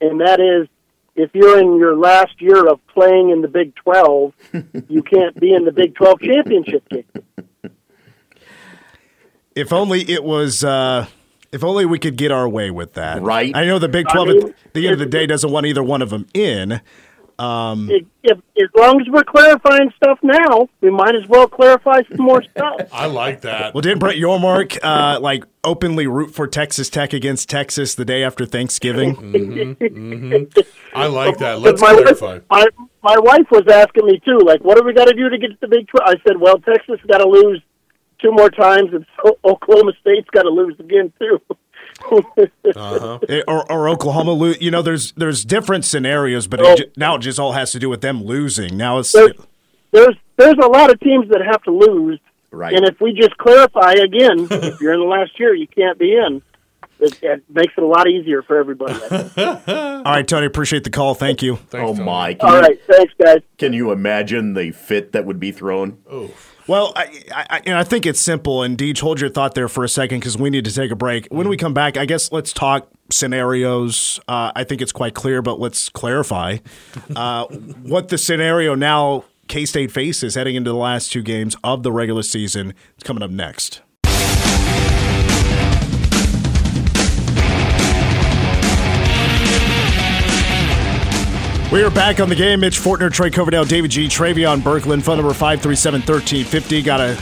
and 0.00 0.20
that 0.20 0.40
is 0.40 0.68
if 1.16 1.30
you're 1.34 1.58
in 1.58 1.78
your 1.78 1.96
last 1.96 2.40
year 2.40 2.66
of 2.66 2.84
playing 2.88 3.30
in 3.30 3.42
the 3.42 3.48
Big 3.48 3.74
12, 3.76 4.32
you 4.88 5.02
can't 5.02 5.38
be 5.38 5.52
in 5.52 5.64
the 5.64 5.72
Big 5.72 5.94
12 5.94 6.20
championship 6.20 6.88
game. 6.88 7.04
If 9.54 9.72
only 9.72 10.08
it 10.10 10.24
was. 10.24 10.64
Uh, 10.64 11.06
if 11.52 11.62
only 11.62 11.86
we 11.86 12.00
could 12.00 12.16
get 12.16 12.32
our 12.32 12.48
way 12.48 12.72
with 12.72 12.94
that. 12.94 13.22
Right. 13.22 13.54
I 13.54 13.64
know 13.64 13.78
the 13.78 13.88
Big 13.88 14.06
I 14.08 14.12
12 14.12 14.28
mean, 14.28 14.48
at 14.48 14.74
the 14.74 14.86
end 14.88 14.94
of 14.94 14.98
the 14.98 15.06
day 15.06 15.24
doesn't 15.24 15.52
want 15.52 15.66
either 15.66 15.84
one 15.84 16.02
of 16.02 16.10
them 16.10 16.26
in. 16.34 16.80
If, 17.38 18.06
if, 18.22 18.38
as 18.38 18.68
long 18.76 19.00
as 19.00 19.08
we're 19.08 19.24
clarifying 19.24 19.92
stuff 19.96 20.18
now, 20.22 20.68
we 20.80 20.90
might 20.90 21.14
as 21.14 21.28
well 21.28 21.48
clarify 21.48 22.00
some 22.08 22.26
more 22.26 22.42
stuff. 22.50 22.88
I 22.92 23.06
like 23.06 23.42
that. 23.42 23.74
Well, 23.74 23.82
didn't 23.82 23.98
Brett 23.98 24.16
Yormark 24.16 24.78
uh, 24.82 25.20
like 25.20 25.44
openly 25.62 26.06
root 26.06 26.34
for 26.34 26.46
Texas 26.46 26.88
Tech 26.88 27.12
against 27.12 27.48
Texas 27.48 27.94
the 27.94 28.04
day 28.04 28.22
after 28.22 28.46
Thanksgiving? 28.46 29.16
I 30.94 31.06
like 31.06 31.38
that. 31.38 31.60
Let's 31.60 31.80
my, 31.80 31.92
clarify. 31.92 32.40
My, 32.50 32.66
my 33.02 33.18
wife 33.18 33.46
was 33.50 33.64
asking 33.70 34.06
me 34.06 34.20
too, 34.24 34.38
like, 34.44 34.62
what 34.62 34.78
do 34.78 34.84
we 34.84 34.92
got 34.92 35.06
to 35.06 35.14
do 35.14 35.28
to 35.28 35.38
get 35.38 35.48
to 35.48 35.56
the 35.60 35.68
Big 35.68 35.88
12? 35.88 36.04
I 36.06 36.14
said, 36.26 36.40
well, 36.40 36.58
Texas 36.58 37.00
got 37.08 37.18
to 37.18 37.28
lose 37.28 37.60
two 38.24 38.32
more 38.32 38.50
times, 38.50 38.92
and 38.92 39.04
so 39.22 39.38
Oklahoma 39.44 39.92
State's 40.00 40.28
got 40.30 40.42
to 40.42 40.50
lose 40.50 40.74
again 40.80 41.12
too. 41.18 41.40
Eh, 43.28 43.42
or, 43.46 43.70
or 43.70 43.88
Oklahoma 43.88 44.32
lose? 44.32 44.60
You 44.60 44.70
know, 44.72 44.82
there's 44.82 45.12
there's 45.12 45.44
different 45.44 45.84
scenarios, 45.84 46.46
but 46.48 46.60
Well- 46.60 46.72
it, 46.74 46.78
ju- 46.78 46.90
now 46.96 47.14
it 47.16 47.20
just 47.20 47.38
all 47.38 47.52
has 47.52 47.70
to 47.72 47.78
do 47.78 47.88
with 47.88 48.00
them 48.00 48.24
losing. 48.24 48.76
Now 48.76 48.98
it's 48.98 49.12
there's, 49.12 49.32
there's 49.92 50.16
there's 50.36 50.56
a 50.62 50.66
lot 50.66 50.90
of 50.90 50.98
teams 51.00 51.28
that 51.30 51.40
have 51.40 51.62
to 51.62 51.70
lose, 51.70 52.18
Right. 52.50 52.74
and 52.74 52.84
if 52.84 53.00
we 53.00 53.12
just 53.12 53.36
clarify 53.38 53.92
again, 53.92 54.48
if 54.50 54.80
you're 54.80 54.92
in 54.94 55.00
the 55.00 55.06
last 55.06 55.38
year, 55.38 55.54
you 55.54 55.68
can't 55.68 55.96
be 55.98 56.12
in. 56.14 56.42
it, 56.98 57.18
it 57.22 57.44
makes 57.48 57.72
it 57.76 57.82
a 57.84 57.86
lot 57.86 58.08
easier 58.08 58.42
for 58.42 58.58
everybody. 58.58 58.94
All 59.36 60.02
right, 60.04 60.26
Tony, 60.26 60.46
appreciate 60.46 60.82
the 60.84 60.90
call. 60.90 61.14
Thank 61.14 61.42
you. 61.42 61.56
Thanks, 61.56 61.90
oh 61.90 61.92
Tony. 61.94 62.04
my! 62.04 62.34
Can 62.34 62.48
All 62.48 62.56
you, 62.56 62.60
right, 62.62 62.80
thanks, 62.88 63.14
guys. 63.22 63.38
Can 63.56 63.72
you 63.72 63.92
imagine 63.92 64.54
the 64.54 64.72
fit 64.72 65.12
that 65.12 65.24
would 65.26 65.38
be 65.38 65.52
thrown? 65.52 65.98
Well, 66.66 66.92
I, 66.96 67.22
I, 67.32 67.62
and 67.66 67.76
I 67.76 67.84
think 67.84 68.06
it's 68.06 68.20
simple. 68.20 68.62
And 68.62 68.76
Deej, 68.78 69.00
hold 69.00 69.20
your 69.20 69.30
thought 69.30 69.54
there 69.54 69.68
for 69.68 69.84
a 69.84 69.88
second 69.88 70.20
because 70.20 70.38
we 70.38 70.50
need 70.50 70.64
to 70.64 70.72
take 70.72 70.90
a 70.90 70.96
break. 70.96 71.26
When 71.30 71.48
we 71.48 71.56
come 71.56 71.74
back, 71.74 71.96
I 71.96 72.06
guess 72.06 72.32
let's 72.32 72.52
talk 72.52 72.88
scenarios. 73.10 74.20
Uh, 74.28 74.52
I 74.54 74.64
think 74.64 74.80
it's 74.80 74.92
quite 74.92 75.14
clear, 75.14 75.42
but 75.42 75.60
let's 75.60 75.88
clarify 75.88 76.58
uh, 77.14 77.46
what 77.82 78.08
the 78.08 78.18
scenario 78.18 78.74
now 78.74 79.24
K 79.48 79.66
State 79.66 79.90
faces 79.90 80.34
heading 80.34 80.56
into 80.56 80.70
the 80.70 80.76
last 80.76 81.12
two 81.12 81.22
games 81.22 81.56
of 81.62 81.82
the 81.82 81.92
regular 81.92 82.22
season. 82.22 82.74
It's 82.94 83.04
coming 83.04 83.22
up 83.22 83.30
next. 83.30 83.82
We 91.74 91.82
are 91.82 91.90
back 91.90 92.20
on 92.20 92.28
the 92.28 92.36
game. 92.36 92.60
Mitch 92.60 92.78
Fortner, 92.78 93.12
Trey 93.12 93.30
Coverdale, 93.30 93.64
David 93.64 93.90
G, 93.90 94.06
Travion 94.06 94.60
Berkland, 94.60 95.02
phone 95.02 95.16
number 95.16 95.32
537-1350. 95.32 96.84
Got 96.84 97.00
a, 97.00 97.20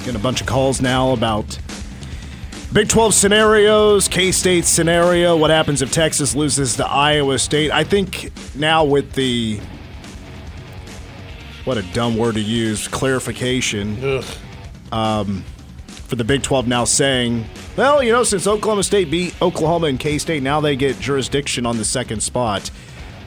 getting 0.00 0.16
a 0.16 0.18
bunch 0.18 0.40
of 0.40 0.48
calls 0.48 0.82
now 0.82 1.12
about 1.12 1.56
Big 2.72 2.88
12 2.88 3.14
scenarios, 3.14 4.08
K-State 4.08 4.64
scenario, 4.64 5.36
what 5.36 5.50
happens 5.50 5.80
if 5.80 5.92
Texas 5.92 6.34
loses 6.34 6.74
to 6.74 6.84
Iowa 6.84 7.38
State. 7.38 7.70
I 7.70 7.84
think 7.84 8.32
now 8.56 8.84
with 8.84 9.12
the, 9.12 9.60
what 11.62 11.78
a 11.78 11.82
dumb 11.92 12.16
word 12.16 12.34
to 12.34 12.40
use, 12.40 12.88
clarification 12.88 14.24
um, 14.90 15.44
for 15.86 16.16
the 16.16 16.24
Big 16.24 16.42
12 16.42 16.66
now 16.66 16.82
saying, 16.82 17.44
well, 17.76 18.02
you 18.02 18.10
know, 18.10 18.24
since 18.24 18.48
Oklahoma 18.48 18.82
State 18.82 19.08
beat 19.08 19.40
Oklahoma 19.40 19.86
and 19.86 20.00
K-State, 20.00 20.42
now 20.42 20.60
they 20.60 20.74
get 20.74 20.98
jurisdiction 20.98 21.64
on 21.64 21.78
the 21.78 21.84
second 21.84 22.24
spot 22.24 22.72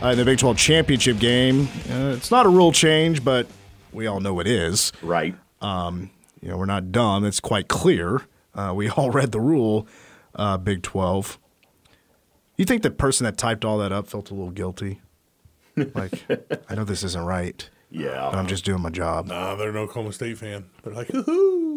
uh, 0.01 0.07
in 0.09 0.17
the 0.17 0.25
Big 0.25 0.37
12 0.37 0.57
championship 0.57 1.19
game. 1.19 1.67
Uh, 1.89 2.13
it's 2.15 2.31
not 2.31 2.45
a 2.45 2.49
rule 2.49 2.71
change, 2.71 3.23
but 3.23 3.47
we 3.91 4.07
all 4.07 4.19
know 4.19 4.39
it 4.39 4.47
is. 4.47 4.91
Right. 5.01 5.35
Um, 5.61 6.11
you 6.41 6.49
know, 6.49 6.57
we're 6.57 6.65
not 6.65 6.91
dumb. 6.91 7.25
It's 7.25 7.39
quite 7.39 7.67
clear. 7.67 8.21
Uh, 8.53 8.73
we 8.75 8.89
all 8.91 9.09
read 9.11 9.31
the 9.31 9.39
rule, 9.41 9.87
uh, 10.35 10.57
Big 10.57 10.83
12. 10.83 11.39
You 12.57 12.65
think 12.65 12.81
the 12.81 12.91
person 12.91 13.23
that 13.25 13.37
typed 13.37 13.63
all 13.63 13.77
that 13.79 13.91
up 13.91 14.07
felt 14.07 14.31
a 14.31 14.33
little 14.33 14.51
guilty? 14.51 15.01
Like, 15.93 16.13
I 16.69 16.73
know 16.73 16.83
this 16.83 17.03
isn't 17.03 17.23
right, 17.23 17.69
Yeah. 17.91 18.29
but 18.31 18.39
I'm 18.39 18.47
just 18.47 18.65
doing 18.65 18.81
my 18.81 18.89
job. 18.89 19.27
Nah, 19.27 19.55
they're 19.55 19.71
no 19.71 19.81
Oklahoma 19.81 20.11
State 20.11 20.39
fan. 20.39 20.65
They're 20.83 20.93
like, 20.93 21.07
hoo 21.09 21.21
hoo 21.21 21.76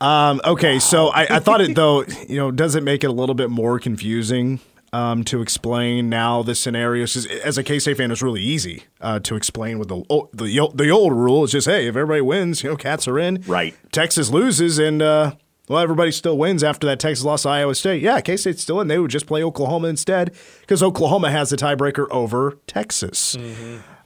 Um, 0.00 0.40
okay, 0.44 0.78
so 0.78 1.08
I, 1.08 1.36
I 1.36 1.38
thought 1.40 1.60
it 1.60 1.74
though, 1.76 2.04
you 2.28 2.36
know, 2.36 2.50
does 2.50 2.74
it 2.74 2.82
make 2.82 3.04
it 3.04 3.08
a 3.08 3.12
little 3.12 3.34
bit 3.34 3.50
more 3.50 3.78
confusing 3.78 4.60
um, 4.92 5.24
to 5.24 5.42
explain 5.42 6.08
now 6.08 6.42
the 6.42 6.54
scenarios? 6.54 7.26
As 7.26 7.58
a 7.58 7.64
K 7.64 7.78
State 7.78 7.96
fan, 7.96 8.10
it's 8.10 8.22
really 8.22 8.42
easy 8.42 8.84
uh, 9.00 9.18
to 9.20 9.36
explain 9.36 9.78
with 9.78 9.88
the 9.88 10.04
oh, 10.08 10.28
the 10.32 10.70
the 10.74 10.90
old 10.90 11.12
rule 11.12 11.44
is 11.44 11.52
just 11.52 11.66
hey, 11.66 11.86
if 11.86 11.96
everybody 11.96 12.20
wins, 12.20 12.62
you 12.62 12.70
know, 12.70 12.76
cats 12.76 13.08
are 13.08 13.18
in. 13.18 13.42
Right. 13.46 13.74
Texas 13.92 14.30
loses, 14.30 14.78
and 14.78 15.02
uh, 15.02 15.34
well, 15.68 15.80
everybody 15.80 16.10
still 16.12 16.38
wins 16.38 16.64
after 16.64 16.86
that 16.86 16.98
Texas 17.00 17.24
lost 17.24 17.42
to 17.42 17.50
Iowa 17.50 17.74
State. 17.74 18.00
Yeah, 18.00 18.20
K 18.20 18.36
State's 18.36 18.62
still 18.62 18.80
in. 18.80 18.88
They 18.88 18.98
would 18.98 19.10
just 19.10 19.26
play 19.26 19.42
Oklahoma 19.42 19.88
instead 19.88 20.32
because 20.60 20.82
Oklahoma 20.82 21.30
has 21.30 21.50
the 21.50 21.56
tiebreaker 21.56 22.06
over 22.10 22.58
Texas. 22.66 23.36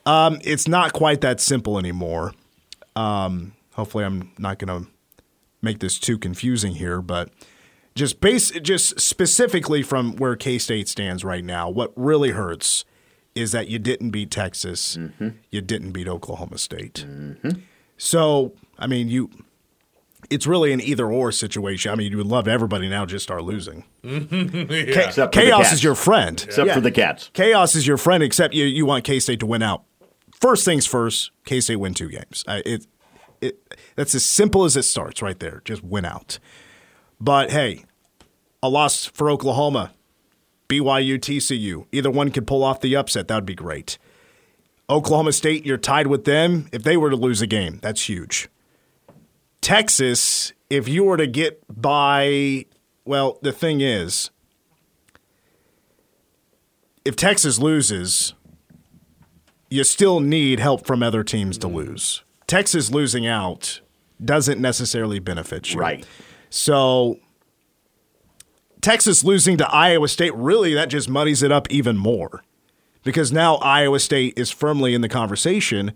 Um, 0.04 0.40
it's 0.42 0.66
not 0.66 0.92
quite 0.92 1.20
that 1.20 1.40
simple 1.40 1.78
anymore. 1.78 2.32
Um, 2.96 3.52
hopefully, 3.74 4.04
I'm 4.04 4.32
not 4.38 4.58
going 4.58 4.82
to 4.82 4.90
make 5.62 5.78
this 5.78 5.98
too 5.98 6.18
confusing 6.18 6.74
here, 6.74 7.00
but 7.00 7.30
just 7.94 8.20
base 8.20 8.50
just 8.50 9.00
specifically 9.00 9.82
from 9.82 10.16
where 10.16 10.36
K 10.36 10.58
State 10.58 10.88
stands 10.88 11.24
right 11.24 11.44
now, 11.44 11.70
what 11.70 11.92
really 11.96 12.30
hurts 12.30 12.84
is 13.34 13.52
that 13.52 13.68
you 13.68 13.78
didn't 13.78 14.10
beat 14.10 14.30
Texas, 14.30 14.96
mm-hmm. 14.96 15.30
you 15.50 15.60
didn't 15.62 15.92
beat 15.92 16.08
Oklahoma 16.08 16.58
State. 16.58 17.06
Mm-hmm. 17.08 17.60
So, 17.96 18.52
I 18.78 18.86
mean, 18.86 19.08
you. 19.08 19.30
It's 20.30 20.46
really 20.46 20.72
an 20.72 20.80
either 20.80 21.10
or 21.10 21.32
situation. 21.32 21.90
I 21.90 21.96
mean, 21.96 22.10
you 22.12 22.16
would 22.16 22.28
love 22.28 22.46
everybody 22.48 22.88
now 22.88 23.04
just 23.04 23.24
start 23.24 23.42
losing. 23.42 23.84
Cha- 24.04 25.00
Except 25.08 25.34
chaos 25.34 25.72
is 25.72 25.82
your 25.82 25.96
friend. 25.96 26.40
Except 26.46 26.68
Yeah. 26.68 26.74
for 26.74 26.80
the 26.80 26.92
cats. 26.92 27.28
Chaos 27.34 27.74
is 27.74 27.86
your 27.86 27.96
friend, 27.98 28.22
except 28.22 28.54
you, 28.54 28.64
you 28.64 28.86
want 28.86 29.04
K 29.04 29.18
State 29.18 29.40
to 29.40 29.46
win 29.46 29.62
out. 29.62 29.82
First 30.40 30.64
things 30.64 30.86
first, 30.86 31.32
K 31.44 31.60
State 31.60 31.76
win 31.76 31.92
two 31.92 32.08
games. 32.08 32.44
I, 32.46 32.62
it, 32.64 32.86
it, 33.42 33.76
that's 33.96 34.14
as 34.14 34.24
simple 34.24 34.64
as 34.64 34.76
it 34.76 34.84
starts 34.84 35.20
right 35.20 35.38
there. 35.38 35.60
Just 35.64 35.82
win 35.82 36.04
out. 36.04 36.38
But 37.20 37.50
hey, 37.50 37.84
a 38.62 38.68
loss 38.68 39.04
for 39.04 39.28
Oklahoma, 39.30 39.92
BYU, 40.68 41.18
TCU. 41.18 41.86
Either 41.92 42.10
one 42.10 42.30
could 42.30 42.46
pull 42.46 42.64
off 42.64 42.80
the 42.80 42.96
upset. 42.96 43.28
That 43.28 43.34
would 43.34 43.46
be 43.46 43.54
great. 43.54 43.98
Oklahoma 44.88 45.32
State, 45.32 45.66
you're 45.66 45.78
tied 45.78 46.06
with 46.06 46.24
them. 46.24 46.68
If 46.72 46.82
they 46.82 46.96
were 46.96 47.10
to 47.10 47.16
lose 47.16 47.40
a 47.42 47.46
game, 47.46 47.78
that's 47.82 48.08
huge. 48.08 48.48
Texas, 49.60 50.52
if 50.70 50.88
you 50.88 51.04
were 51.04 51.16
to 51.16 51.26
get 51.26 51.62
by, 51.68 52.66
well, 53.04 53.38
the 53.42 53.52
thing 53.52 53.80
is, 53.80 54.30
if 57.04 57.16
Texas 57.16 57.58
loses, 57.58 58.34
you 59.70 59.84
still 59.84 60.20
need 60.20 60.60
help 60.60 60.86
from 60.86 61.02
other 61.02 61.24
teams 61.24 61.56
to 61.58 61.66
mm-hmm. 61.66 61.76
lose. 61.76 62.24
Texas 62.52 62.90
losing 62.90 63.26
out 63.26 63.80
doesn't 64.22 64.60
necessarily 64.60 65.18
benefit 65.18 65.72
you. 65.72 65.80
Right. 65.80 66.04
So 66.50 67.18
Texas 68.82 69.24
losing 69.24 69.56
to 69.56 69.66
Iowa 69.70 70.06
State, 70.06 70.34
really, 70.34 70.74
that 70.74 70.90
just 70.90 71.08
muddies 71.08 71.42
it 71.42 71.50
up 71.50 71.66
even 71.70 71.96
more 71.96 72.44
because 73.04 73.32
now 73.32 73.54
Iowa 73.54 73.98
State 73.98 74.34
is 74.36 74.50
firmly 74.50 74.92
in 74.92 75.00
the 75.00 75.08
conversation, 75.08 75.92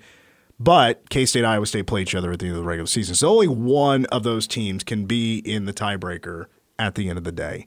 but 0.58 1.10
K 1.10 1.26
State, 1.26 1.44
Iowa 1.44 1.66
State 1.66 1.86
play 1.86 2.00
each 2.00 2.14
other 2.14 2.32
at 2.32 2.38
the 2.38 2.46
end 2.46 2.56
of 2.56 2.62
the 2.62 2.66
regular 2.66 2.86
season. 2.86 3.14
So 3.14 3.28
only 3.28 3.48
one 3.48 4.06
of 4.06 4.22
those 4.22 4.46
teams 4.46 4.82
can 4.82 5.04
be 5.04 5.40
in 5.40 5.66
the 5.66 5.74
tiebreaker 5.74 6.46
at 6.78 6.94
the 6.94 7.10
end 7.10 7.18
of 7.18 7.24
the 7.24 7.32
day. 7.32 7.66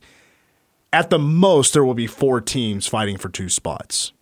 At 0.91 1.11
the 1.11 1.19
most, 1.19 1.73
there 1.73 1.85
will 1.85 1.93
be 1.93 2.07
four 2.07 2.41
teams 2.41 2.87
fighting 2.87 3.17
for 3.17 3.29
two 3.29 3.49
spots. 3.49 4.13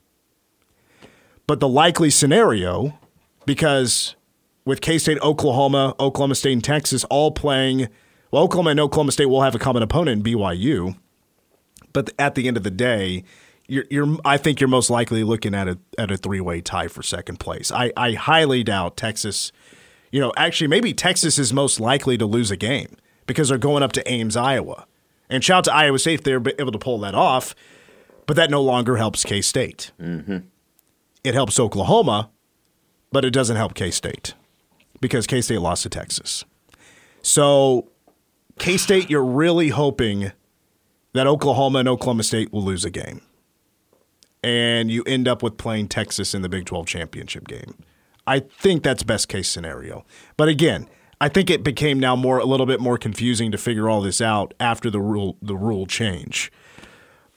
But 1.47 1.61
the 1.61 1.69
likely 1.69 2.09
scenario, 2.09 2.99
because 3.45 4.16
with 4.67 4.81
K 4.81 4.97
State, 4.97 5.17
Oklahoma, 5.21 5.95
Oklahoma 5.97 6.35
State, 6.35 6.51
and 6.51 6.63
Texas 6.63 7.05
all 7.05 7.31
playing, 7.31 7.87
well, 8.31 8.43
Oklahoma 8.43 8.71
and 8.71 8.79
Oklahoma 8.81 9.13
State 9.13 9.27
will 9.27 9.41
have 9.41 9.55
a 9.55 9.59
common 9.59 9.81
opponent 9.81 10.27
in 10.27 10.33
BYU. 10.33 10.97
But 11.93 12.11
at 12.19 12.35
the 12.35 12.49
end 12.49 12.57
of 12.57 12.63
the 12.63 12.69
day, 12.69 13.23
you're, 13.67 13.85
you're 13.89 14.17
I 14.25 14.37
think 14.37 14.59
you're 14.59 14.67
most 14.67 14.89
likely 14.89 15.23
looking 15.23 15.55
at 15.55 15.69
a 15.69 15.79
at 15.97 16.11
a 16.11 16.17
three 16.17 16.41
way 16.41 16.59
tie 16.59 16.89
for 16.89 17.01
second 17.01 17.39
place. 17.39 17.71
I, 17.71 17.93
I 17.95 18.11
highly 18.11 18.63
doubt 18.63 18.97
Texas. 18.97 19.53
You 20.11 20.19
know, 20.19 20.33
actually, 20.35 20.67
maybe 20.67 20.93
Texas 20.93 21.39
is 21.39 21.53
most 21.53 21.79
likely 21.79 22.17
to 22.17 22.25
lose 22.25 22.51
a 22.51 22.57
game 22.57 22.95
because 23.25 23.49
they're 23.49 23.57
going 23.57 23.83
up 23.83 23.93
to 23.93 24.11
Ames, 24.11 24.35
Iowa. 24.35 24.85
And 25.29 25.43
shout 25.43 25.59
out 25.59 25.63
to 25.65 25.75
Iowa 25.75 25.99
State 25.99 26.15
if 26.15 26.23
they're 26.23 26.41
able 26.59 26.71
to 26.71 26.79
pull 26.79 26.99
that 26.99 27.15
off. 27.15 27.55
But 28.25 28.35
that 28.35 28.49
no 28.49 28.61
longer 28.61 28.97
helps 28.97 29.23
K 29.23 29.41
State. 29.41 29.91
Mm-hmm. 29.99 30.39
It 31.23 31.33
helps 31.33 31.57
Oklahoma, 31.57 32.29
but 33.13 33.23
it 33.23 33.31
doesn't 33.31 33.55
help 33.55 33.73
K 33.73 33.91
State 33.91 34.33
because 34.99 35.27
K 35.27 35.41
State 35.41 35.59
lost 35.59 35.83
to 35.83 35.89
Texas. 35.89 36.43
So 37.21 37.89
K 38.59 38.77
State, 38.77 39.09
you're 39.09 39.23
really 39.23 39.69
hoping 39.69 40.31
that 41.13 41.27
Oklahoma 41.27 41.79
and 41.79 41.89
Oklahoma 41.89 42.23
State 42.23 42.51
will 42.51 42.63
lose 42.63 42.85
a 42.85 42.89
game. 42.89 43.21
And 44.43 44.91
you 44.91 45.03
end 45.03 45.27
up 45.27 45.41
with 45.41 45.57
playing 45.57 45.87
Texas 45.87 46.33
in 46.33 46.41
the 46.41 46.49
Big 46.49 46.65
12 46.65 46.85
championship 46.85 47.47
game. 47.47 47.75
I 48.25 48.39
think 48.39 48.83
that's 48.83 49.03
best 49.03 49.27
case 49.27 49.49
scenario. 49.49 50.05
But 50.35 50.47
again, 50.47 50.87
I 51.19 51.29
think 51.29 51.49
it 51.49 51.63
became 51.63 51.99
now 51.99 52.15
more 52.15 52.37
a 52.37 52.45
little 52.45 52.65
bit 52.65 52.79
more 52.79 52.97
confusing 52.97 53.51
to 53.51 53.57
figure 53.57 53.89
all 53.89 54.01
this 54.01 54.21
out 54.21 54.53
after 54.59 54.89
the 54.89 54.99
rule 54.99 55.37
the 55.41 55.55
rule 55.55 55.85
change. 55.85 56.51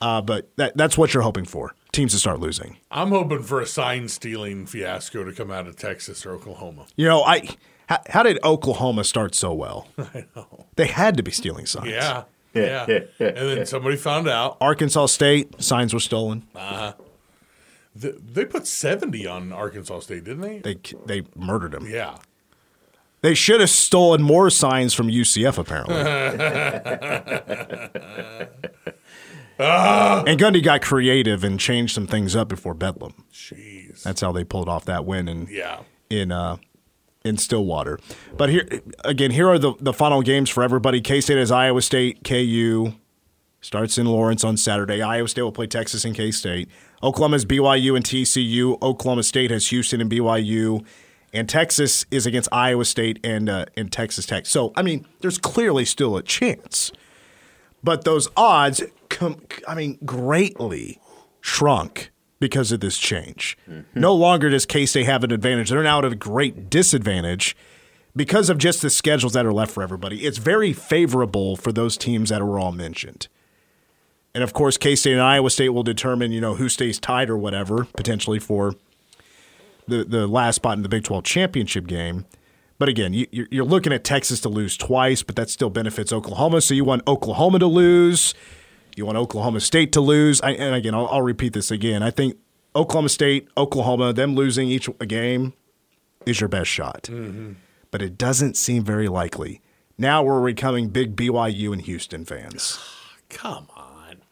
Uh, 0.01 0.21
but 0.21 0.51
that, 0.57 0.77
that's 0.77 0.99
what 0.99 1.15
you're 1.15 1.23
hoping 1.23 1.45
for 1.45 1.75
teams 1.93 2.13
to 2.13 2.19
start 2.19 2.41
losing. 2.41 2.77
I'm 2.91 3.09
hoping 3.09 3.43
for 3.43 3.61
a 3.61 3.67
sign 3.67 4.09
stealing 4.09 4.67
fiasco 4.67 5.25
to 5.25 5.33
come 5.33 5.51
out 5.51 5.67
of 5.67 5.77
Texas 5.77 6.25
or 6.25 6.33
Oklahoma. 6.33 6.87
You 6.97 7.07
know, 7.07 7.23
I 7.23 7.49
how, 7.89 7.99
how 8.09 8.23
did 8.23 8.39
Oklahoma 8.45 9.05
start 9.05 9.35
so 9.35 9.53
well? 9.53 9.89
I 9.99 10.25
know. 10.37 10.67
They 10.77 10.87
had 10.87 11.17
to 11.17 11.23
be 11.23 11.31
stealing 11.31 11.67
signs. 11.67 11.89
Yeah. 11.89 12.25
Yeah. 12.55 12.85
and 12.89 13.05
then 13.19 13.67
somebody 13.67 13.97
found 13.97 14.29
out. 14.29 14.57
Arkansas 14.61 15.07
State 15.07 15.63
signs 15.63 15.95
were 15.95 16.01
stolen. 16.01 16.45
Uh, 16.55 16.93
th- 18.01 18.17
they 18.21 18.45
put 18.45 18.67
70 18.67 19.27
on 19.27 19.53
Arkansas 19.53 20.01
State, 20.01 20.25
didn't 20.25 20.41
they? 20.41 20.59
They 20.59 20.77
they 21.07 21.23
murdered 21.37 21.75
him. 21.75 21.87
Yeah. 21.89 22.19
They 23.23 23.35
should 23.35 23.61
have 23.61 23.71
stolen 23.71 24.23
more 24.23 24.51
signs 24.51 24.95
from 24.95 25.09
UCF 25.09 25.59
apparently. 25.65 25.97
and 29.61 30.39
Gundy 30.39 30.63
got 30.63 30.83
creative 30.83 31.45
and 31.45 31.59
changed 31.61 31.95
some 31.95 32.07
things 32.07 32.35
up 32.37 32.49
before 32.49 32.75
Bedlam. 32.75 33.15
Jeez. 33.33 34.03
That's 34.03 34.21
how 34.21 34.33
they 34.33 34.45
pulled 34.45 34.69
off 34.69 34.85
that 34.87 35.05
win 35.05 35.29
in 35.29 35.49
Yeah. 35.51 35.81
in 36.09 36.33
uh, 36.33 36.57
in 37.25 37.37
Stillwater. 37.37 37.99
But 38.37 38.49
here 38.51 38.67
again, 39.05 39.31
here 39.33 39.49
are 39.49 39.59
the 39.59 39.75
the 39.81 39.93
final 39.93 40.23
games 40.23 40.51
for 40.51 40.63
everybody. 40.63 41.01
K 41.01 41.21
State 41.21 41.39
has 41.39 41.51
Iowa 41.51 41.83
State, 41.83 42.25
KU 42.25 42.93
starts 43.61 43.99
in 43.99 44.07
Lawrence 44.07 44.43
on 44.43 44.57
Saturday. 44.57 45.03
Iowa 45.03 45.29
State 45.29 45.43
will 45.43 45.53
play 45.53 45.67
Texas 45.67 46.05
and 46.05 46.15
K 46.15 46.31
State. 46.31 46.69
Oklahoma 47.03 47.35
has 47.35 47.45
BYU 47.45 47.95
and 47.97 48.05
TCU. 48.05 48.81
Oklahoma 48.83 49.23
State 49.23 49.51
has 49.51 49.69
Houston 49.69 50.01
and 50.01 50.11
BYU. 50.11 50.85
And 51.33 51.49
Texas 51.49 52.05
is 52.11 52.27
against 52.27 52.49
Iowa 52.51 52.85
State 52.85 53.21
and 53.23 53.49
uh, 53.49 53.67
and 53.77 53.93
Texas 53.93 54.27
Tech. 54.27 54.47
So 54.47 54.73
I 54.77 54.83
mean, 54.83 55.07
there's 55.21 55.39
clearly 55.39 55.85
still 55.85 56.17
a 56.17 56.23
chance, 56.23 56.91
but 57.85 58.05
those 58.05 58.29
odds, 58.37 58.83
com- 59.11 59.43
I 59.69 59.75
mean, 59.75 59.99
greatly 60.05 60.99
shrunk 61.43 62.11
because 62.39 62.73
of 62.73 62.81
this 62.81 62.97
change. 62.97 63.59
Mm-hmm. 63.69 64.01
No 64.01 64.15
longer 64.15 64.49
does 64.49 64.65
K 64.65 64.87
State 64.87 65.05
have 65.05 65.23
an 65.23 65.33
advantage; 65.33 65.69
they're 65.69 65.83
now 65.83 65.99
at 65.99 66.05
a 66.07 66.15
great 66.15 66.71
disadvantage 66.71 67.55
because 68.17 68.49
of 68.49 68.59
just 68.59 68.83
the 68.83 68.91
schedules 68.91 69.35
that 69.35 69.45
are 69.45 69.53
left 69.53 69.73
for 69.73 69.83
everybody. 69.83 70.25
It's 70.25 70.39
very 70.39 70.73
favorable 70.73 71.57
for 71.57 71.73
those 71.73 71.97
teams 71.97 72.31
that 72.31 72.43
were 72.43 72.59
all 72.59 72.73
mentioned. 72.73 73.29
And 74.35 74.43
of 74.45 74.53
course, 74.53 74.77
K 74.77 74.97
State 74.97 75.13
and 75.13 75.23
Iowa 75.23 75.51
State 75.51 75.71
will 75.71 75.83
determine, 75.83 76.33
you 76.33 76.41
know, 76.41 76.55
who 76.55 76.69
stays 76.69 76.99
tied 76.99 77.29
or 77.29 77.37
whatever, 77.37 77.85
potentially 77.97 78.39
for 78.39 78.75
the 79.87 80.05
the 80.05 80.27
last 80.27 80.57
spot 80.57 80.77
in 80.77 80.83
the 80.83 80.89
Big 80.89 81.05
12 81.05 81.25
championship 81.25 81.87
game. 81.87 82.27
But 82.79 82.89
again, 82.89 83.13
you, 83.13 83.27
you're 83.31 83.67
looking 83.67 83.93
at 83.93 84.05
Texas 84.05 84.41
to 84.41 84.49
lose 84.49 84.75
twice, 84.75 85.23
but 85.23 85.37
that 85.37 85.51
still 85.51 85.69
benefits 85.69 86.15
Oklahoma. 86.15 86.63
So 86.63 86.73
you 86.73 86.83
want 86.83 87.07
Oklahoma 87.07 87.59
to 87.59 87.67
lose, 87.67 88.33
you 88.97 89.07
want 89.07 89.19
Oklahoma 89.19 89.61
State 89.61 89.93
to 89.93 90.01
lose. 90.01 90.41
I, 90.41 90.53
and 90.53 90.75
again, 90.75 90.95
I'll, 90.95 91.07
I'll 91.09 91.23
repeat 91.23 91.53
this 91.53 91.71
again. 91.71 92.03
I 92.03 92.11
think 92.11 92.37
Oklahoma 92.75 93.09
State, 93.09 93.49
Oklahoma, 93.57 94.13
them 94.13 94.35
losing 94.35 94.69
each 94.69 94.89
a 95.01 95.07
game 95.07 95.55
is 96.27 96.41
your 96.41 96.49
best 96.49 96.71
shot. 96.71 97.05
Mm-hmm. 97.05 97.53
But 97.91 98.03
it 98.03 98.17
doesn't 98.17 98.57
seem 98.57 98.85
very 98.85 99.09
likely. 99.09 99.61
Now 99.99 100.23
we're 100.23 100.45
becoming 100.45 100.89
big 100.89 101.17
BYU 101.17 101.73
and 101.73 101.83
Houston 101.83 102.25
fans. 102.25 102.79
Come 103.29 103.69
on. 103.77 104.23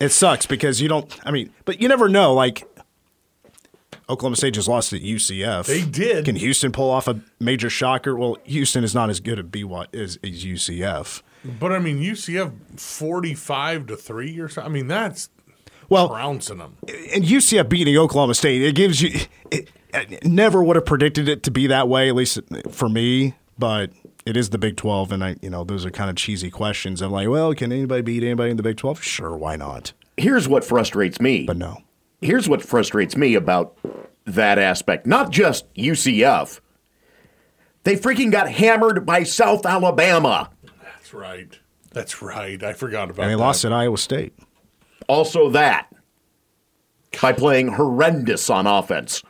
It 0.00 0.10
sucks 0.10 0.46
because 0.46 0.80
you 0.80 0.88
don't. 0.88 1.18
I 1.26 1.30
mean, 1.30 1.50
but 1.64 1.80
you 1.80 1.88
never 1.88 2.08
know. 2.08 2.32
Like 2.32 2.64
Oklahoma 4.08 4.36
State 4.36 4.54
just 4.54 4.68
lost 4.68 4.92
at 4.92 5.02
UCF. 5.02 5.66
They 5.66 5.84
did. 5.84 6.24
Can 6.24 6.36
Houston 6.36 6.72
pull 6.72 6.90
off 6.90 7.08
a 7.08 7.20
major 7.40 7.68
shocker? 7.68 8.16
Well, 8.16 8.38
Houston 8.44 8.84
is 8.84 8.94
not 8.94 9.10
as 9.10 9.20
good 9.20 9.38
at 9.38 9.50
BY 9.50 9.86
as, 9.92 10.18
as 10.22 10.44
UCF. 10.44 11.22
But 11.44 11.72
I 11.72 11.78
mean, 11.78 11.98
UCF 12.00 12.52
45 12.80 13.86
to 13.86 13.96
3 13.96 14.38
or 14.40 14.48
something. 14.48 14.70
I 14.70 14.74
mean, 14.74 14.88
that's 14.88 15.30
Well, 15.88 16.08
trouncing 16.08 16.58
them. 16.58 16.76
and 16.88 17.24
UCF 17.24 17.68
beating 17.68 17.96
Oklahoma 17.96 18.34
State, 18.34 18.62
it 18.62 18.74
gives 18.74 19.00
you. 19.02 19.20
It, 19.50 19.70
I 19.94 20.18
never 20.24 20.62
would 20.62 20.76
have 20.76 20.84
predicted 20.84 21.28
it 21.28 21.42
to 21.44 21.50
be 21.50 21.66
that 21.68 21.88
way, 21.88 22.08
at 22.08 22.14
least 22.14 22.38
for 22.70 22.88
me. 22.88 23.34
But 23.58 23.90
it 24.26 24.36
is 24.36 24.50
the 24.50 24.58
Big 24.58 24.76
Twelve, 24.76 25.10
and 25.12 25.24
I, 25.24 25.36
you 25.40 25.48
know, 25.50 25.64
those 25.64 25.86
are 25.86 25.90
kind 25.90 26.10
of 26.10 26.16
cheesy 26.16 26.50
questions. 26.50 27.00
I'm 27.00 27.10
like, 27.10 27.28
well, 27.28 27.54
can 27.54 27.72
anybody 27.72 28.02
beat 28.02 28.22
anybody 28.22 28.50
in 28.50 28.56
the 28.58 28.62
Big 28.62 28.76
Twelve? 28.76 29.02
Sure, 29.02 29.34
why 29.36 29.56
not? 29.56 29.92
Here's 30.18 30.46
what 30.48 30.64
frustrates 30.64 31.20
me. 31.20 31.44
But 31.46 31.56
no. 31.56 31.78
Here's 32.20 32.48
what 32.48 32.60
frustrates 32.62 33.16
me 33.16 33.34
about 33.34 33.78
that 34.26 34.58
aspect. 34.58 35.06
Not 35.06 35.30
just 35.30 35.72
UCF. 35.74 36.60
They 37.84 37.96
freaking 37.96 38.30
got 38.30 38.50
hammered 38.50 39.06
by 39.06 39.22
South 39.22 39.64
Alabama. 39.64 40.50
That's 41.08 41.14
right. 41.14 41.58
That's 41.90 42.20
right. 42.20 42.62
I 42.62 42.74
forgot 42.74 43.08
about 43.08 43.22
And 43.22 43.30
they 43.30 43.34
that. 43.36 43.40
lost 43.40 43.64
at 43.64 43.72
Iowa 43.72 43.96
State. 43.96 44.34
Also 45.08 45.48
that. 45.50 45.88
By 47.22 47.32
playing 47.32 47.68
horrendous 47.68 48.50
on 48.50 48.66
offense. 48.66 49.22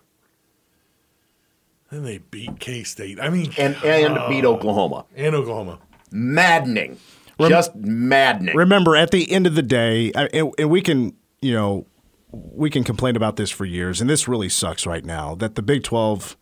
And 1.93 2.05
they 2.05 2.19
beat 2.19 2.59
K 2.59 2.83
State. 2.83 3.21
I 3.21 3.31
mean, 3.31 3.53
And 3.57 3.77
and 3.85 4.19
uh, 4.19 4.29
beat 4.29 4.45
Oklahoma. 4.45 5.07
and 5.14 5.37
Oklahoma. 5.37 5.79
Maddening. 6.11 6.99
Just 7.41 7.77
maddening. 7.77 8.57
Remember, 8.57 8.97
at 8.97 9.12
the 9.12 9.31
end 9.31 9.47
of 9.47 9.55
the 9.55 9.62
day, 9.62 10.11
I- 10.17 10.29
and, 10.33 10.53
and 10.59 10.69
we 10.71 10.81
can, 10.81 11.14
you 11.41 11.53
know, 11.55 11.87
we 12.33 12.71
can 12.71 12.83
complain 12.83 13.14
about 13.14 13.37
this 13.37 13.51
for 13.51 13.64
years, 13.64 14.01
and 14.01 14.11
this 14.11 14.27
really 14.27 14.49
sucks 14.49 14.85
right 14.85 15.05
now 15.05 15.37
that 15.37 15.55
the 15.55 15.62
Big 15.62 15.85
12 15.85 16.37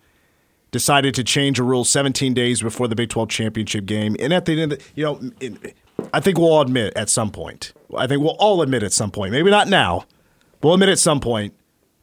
decided 0.71 1.15
to 1.15 1.25
change 1.25 1.59
a 1.59 1.63
rule 1.63 1.85
17 1.85 2.35
days 2.35 2.61
before 2.63 2.89
the 2.89 2.95
Big 2.97 3.09
12 3.09 3.29
championship 3.29 3.87
game. 3.87 4.17
And 4.19 4.33
at 4.33 4.45
the 4.45 4.61
end 4.61 4.73
of 4.73 4.79
the, 4.79 4.85
you 4.95 5.05
know, 5.05 5.21
it, 5.41 5.75
I 6.13 6.21
think 6.21 6.39
we'll 6.39 6.53
all 6.53 6.61
admit 6.63 6.93
at 6.97 7.09
some 7.09 7.31
point, 7.31 7.73
I 7.97 8.07
think 8.07 8.21
we'll 8.23 8.37
all 8.39 8.63
admit 8.63 8.83
at 8.83 8.93
some 8.93 9.11
point, 9.11 9.33
maybe 9.33 9.51
not 9.51 9.69
now, 9.69 10.05
we'll 10.63 10.75
admit 10.75 10.89
at 10.89 10.99
some 10.99 11.21
point 11.21 11.55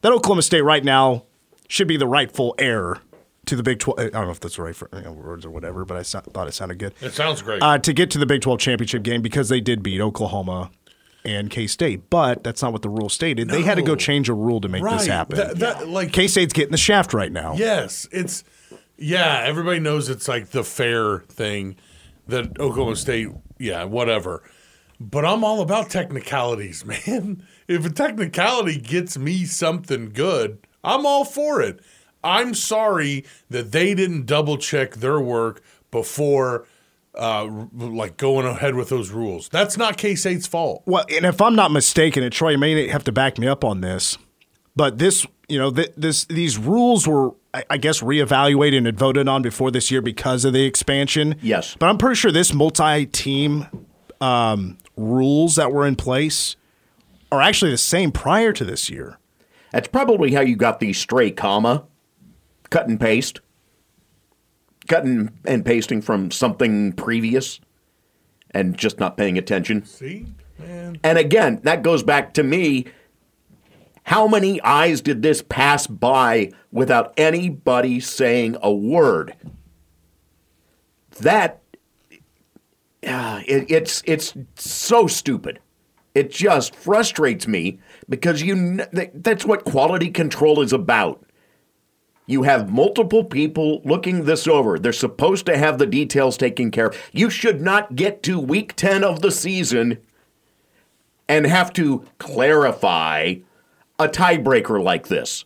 that 0.02 0.12
Oklahoma 0.12 0.42
State 0.42 0.62
right 0.62 0.84
now 0.84 1.24
should 1.68 1.88
be 1.88 1.98
the 1.98 2.08
rightful 2.08 2.56
heir 2.58 3.00
to 3.46 3.56
the 3.56 3.64
Big 3.64 3.80
12. 3.80 4.00
I 4.00 4.04
don't 4.10 4.26
know 4.26 4.32
if 4.32 4.40
that's 4.40 4.56
the 4.56 4.62
right 4.64 4.76
for, 4.76 4.90
you 4.94 5.02
know, 5.02 5.12
words 5.12 5.46
or 5.46 5.50
whatever, 5.52 5.84
but 5.86 5.98
I 5.98 6.02
so- 6.02 6.22
thought 6.22 6.48
it 6.48 6.54
sounded 6.54 6.80
good 6.80 6.94
It 7.02 7.14
sounds 7.14 7.42
great. 7.42 7.62
uh, 7.62 7.78
to 7.80 7.94
get 7.94 8.10
to 8.12 8.18
the 8.18 8.26
Big 8.26 8.42
12 8.42 8.60
championship 8.60 9.04
game 9.04 9.22
because 9.22 9.50
they 9.50 9.60
did 9.60 9.84
beat 9.84 10.00
Oklahoma 10.02 10.72
and 11.26 11.50
K 11.50 11.68
State. 11.68 12.10
But 12.10 12.44
that's 12.44 12.62
not 12.62 12.74
what 12.74 12.82
the 12.82 12.90
rule 12.90 13.10
stated. 13.10 13.50
They 13.50 13.62
had 13.62 13.76
to 13.76 13.82
go 13.82 13.96
change 13.96 14.30
a 14.30 14.34
rule 14.34 14.62
to 14.62 14.70
make 14.70 14.84
right. 14.84 14.98
this 14.98 15.08
happen. 15.08 15.38
That, 15.38 15.60
that, 15.60 15.88
like, 15.88 16.12
K 16.12 16.28
State's 16.28 16.54
getting 16.54 16.72
the 16.72 16.78
shaft 16.78 17.14
right 17.14 17.32
now. 17.32 17.54
yes, 17.56 18.08
it's, 18.12 18.44
yeah, 18.98 19.42
everybody 19.46 19.80
knows 19.80 20.10
it's 20.10 20.28
like 20.28 20.50
the 20.50 20.64
fair 20.64 21.20
thing 21.22 21.76
that 22.28 22.60
Oklahoma 22.60 22.96
State, 22.96 23.30
yeah, 23.60 23.84
whatever. 23.84 24.44
But 25.00 25.26
I'm 25.26 25.44
all 25.44 25.62
about 25.62 25.90
technicalities, 25.90 26.86
man. 27.08 27.46
If 27.68 27.86
a 27.86 27.90
technicality 27.90 28.80
gets 28.80 29.18
me 29.18 29.46
something 29.46 30.10
good, 30.10 30.60
I'm 30.84 31.06
all 31.06 31.26
for 31.26 31.62
it. 31.62 31.80
I'm 32.24 32.54
sorry 32.54 33.26
that 33.50 33.72
they 33.72 33.94
didn't 33.94 34.26
double 34.26 34.58
check 34.58 34.96
their 34.96 35.20
work 35.20 35.62
before, 35.92 36.66
uh, 37.16 37.66
like 37.74 38.18
going 38.18 38.46
ahead 38.46 38.76
with 38.76 38.90
those 38.90 39.12
rules. 39.12 39.50
That's 39.50 39.78
not 39.78 39.98
K 39.98 40.16
State's 40.16 40.48
fault. 40.48 40.84
Well, 40.86 41.06
and 41.10 41.26
if 41.26 41.42
I'm 41.42 41.56
not 41.56 41.72
mistaken, 41.72 42.24
and 42.24 42.32
Troy 42.34 42.52
you 42.52 42.58
may 42.58 42.88
have 42.88 43.04
to 43.06 43.12
back 43.12 43.38
me 43.38 43.48
up 43.48 43.64
on 43.64 43.82
this, 43.82 44.18
but 44.76 44.98
this, 44.98 45.26
you 45.48 45.60
know, 45.60 45.72
th- 45.72 45.94
this 45.96 46.26
these 46.26 46.58
rules 46.58 47.08
were, 47.08 47.32
I, 47.54 47.64
I 47.70 47.78
guess, 47.78 48.02
reevaluated 48.02 48.88
and 48.88 48.98
voted 48.98 49.28
on 49.28 49.42
before 49.42 49.72
this 49.72 49.92
year 49.92 50.02
because 50.02 50.46
of 50.46 50.54
the 50.54 50.64
expansion. 50.66 51.36
Yes. 51.42 51.76
but 51.78 51.88
I'm 51.88 51.98
pretty 51.98 52.16
sure 52.16 52.32
this 52.32 52.54
multi-team 52.54 53.68
um, 54.22 54.78
rules 54.98 55.56
that 55.56 55.72
were 55.72 55.86
in 55.86 55.96
place 55.96 56.56
are 57.32 57.42
actually 57.42 57.72
the 57.72 57.78
same 57.78 58.12
prior 58.12 58.54
to 58.54 58.64
this 58.66 58.90
year. 58.90 59.18
That's 59.72 59.88
probably 59.88 60.34
how 60.34 60.42
you 60.42 60.56
got 60.56 60.80
the 60.80 60.94
stray 60.94 61.32
comma, 61.32 61.86
cut 62.70 62.88
and 62.88 63.00
paste, 63.00 63.42
cutting 64.88 65.32
and 65.46 65.66
pasting 65.66 66.02
from 66.02 66.32
something 66.32 66.94
previous, 66.94 67.60
and 68.52 68.78
just 68.78 69.00
not 69.00 69.18
paying 69.18 69.38
attention. 69.38 69.86
See, 69.86 70.28
man. 70.60 70.98
And 71.04 71.18
again, 71.18 71.60
that 71.64 71.84
goes 71.84 72.04
back 72.04 72.34
to 72.36 72.44
me. 72.44 72.86
How 74.06 74.28
many 74.28 74.62
eyes 74.62 75.00
did 75.02 75.22
this 75.22 75.42
pass 75.42 75.88
by 75.88 76.52
without 76.72 77.14
anybody 77.18 78.00
saying 78.02 78.58
a 78.62 78.72
word? 78.72 79.34
That 81.22 81.62
uh, 83.08 83.42
it, 83.48 83.70
it's 83.72 84.02
it's 84.06 84.34
so 84.56 85.08
stupid. 85.08 85.60
It 86.16 86.32
just 86.32 86.76
frustrates 86.76 87.48
me 87.48 87.80
because 88.10 88.42
you 88.42 88.78
that- 88.92 89.24
that's 89.24 89.46
what 89.46 89.64
quality 89.64 90.10
control 90.10 90.62
is 90.62 90.74
about. 90.74 91.24
You 92.26 92.44
have 92.44 92.72
multiple 92.72 93.24
people 93.24 93.82
looking 93.84 94.24
this 94.24 94.48
over. 94.48 94.80
They're 94.80 94.94
supposed 94.94 95.46
to 95.48 95.58
have 95.58 95.78
the 95.78 95.86
details 95.86 96.38
taken 96.38 96.72
care 96.72 96.88
of. 96.88 97.10
You 97.12 97.30
should 97.30 97.62
not 97.62 97.96
get 97.96 98.24
to 98.24 98.40
week 98.40 98.76
10 98.76 99.04
of 99.04 99.22
the 99.22 99.32
season 99.32 99.98
and 101.28 101.46
have 101.46 101.74
to 101.74 102.06
clarify 102.20 103.36
a 104.00 104.08
tiebreaker 104.08 104.82
like 104.82 105.08
this. 105.08 105.46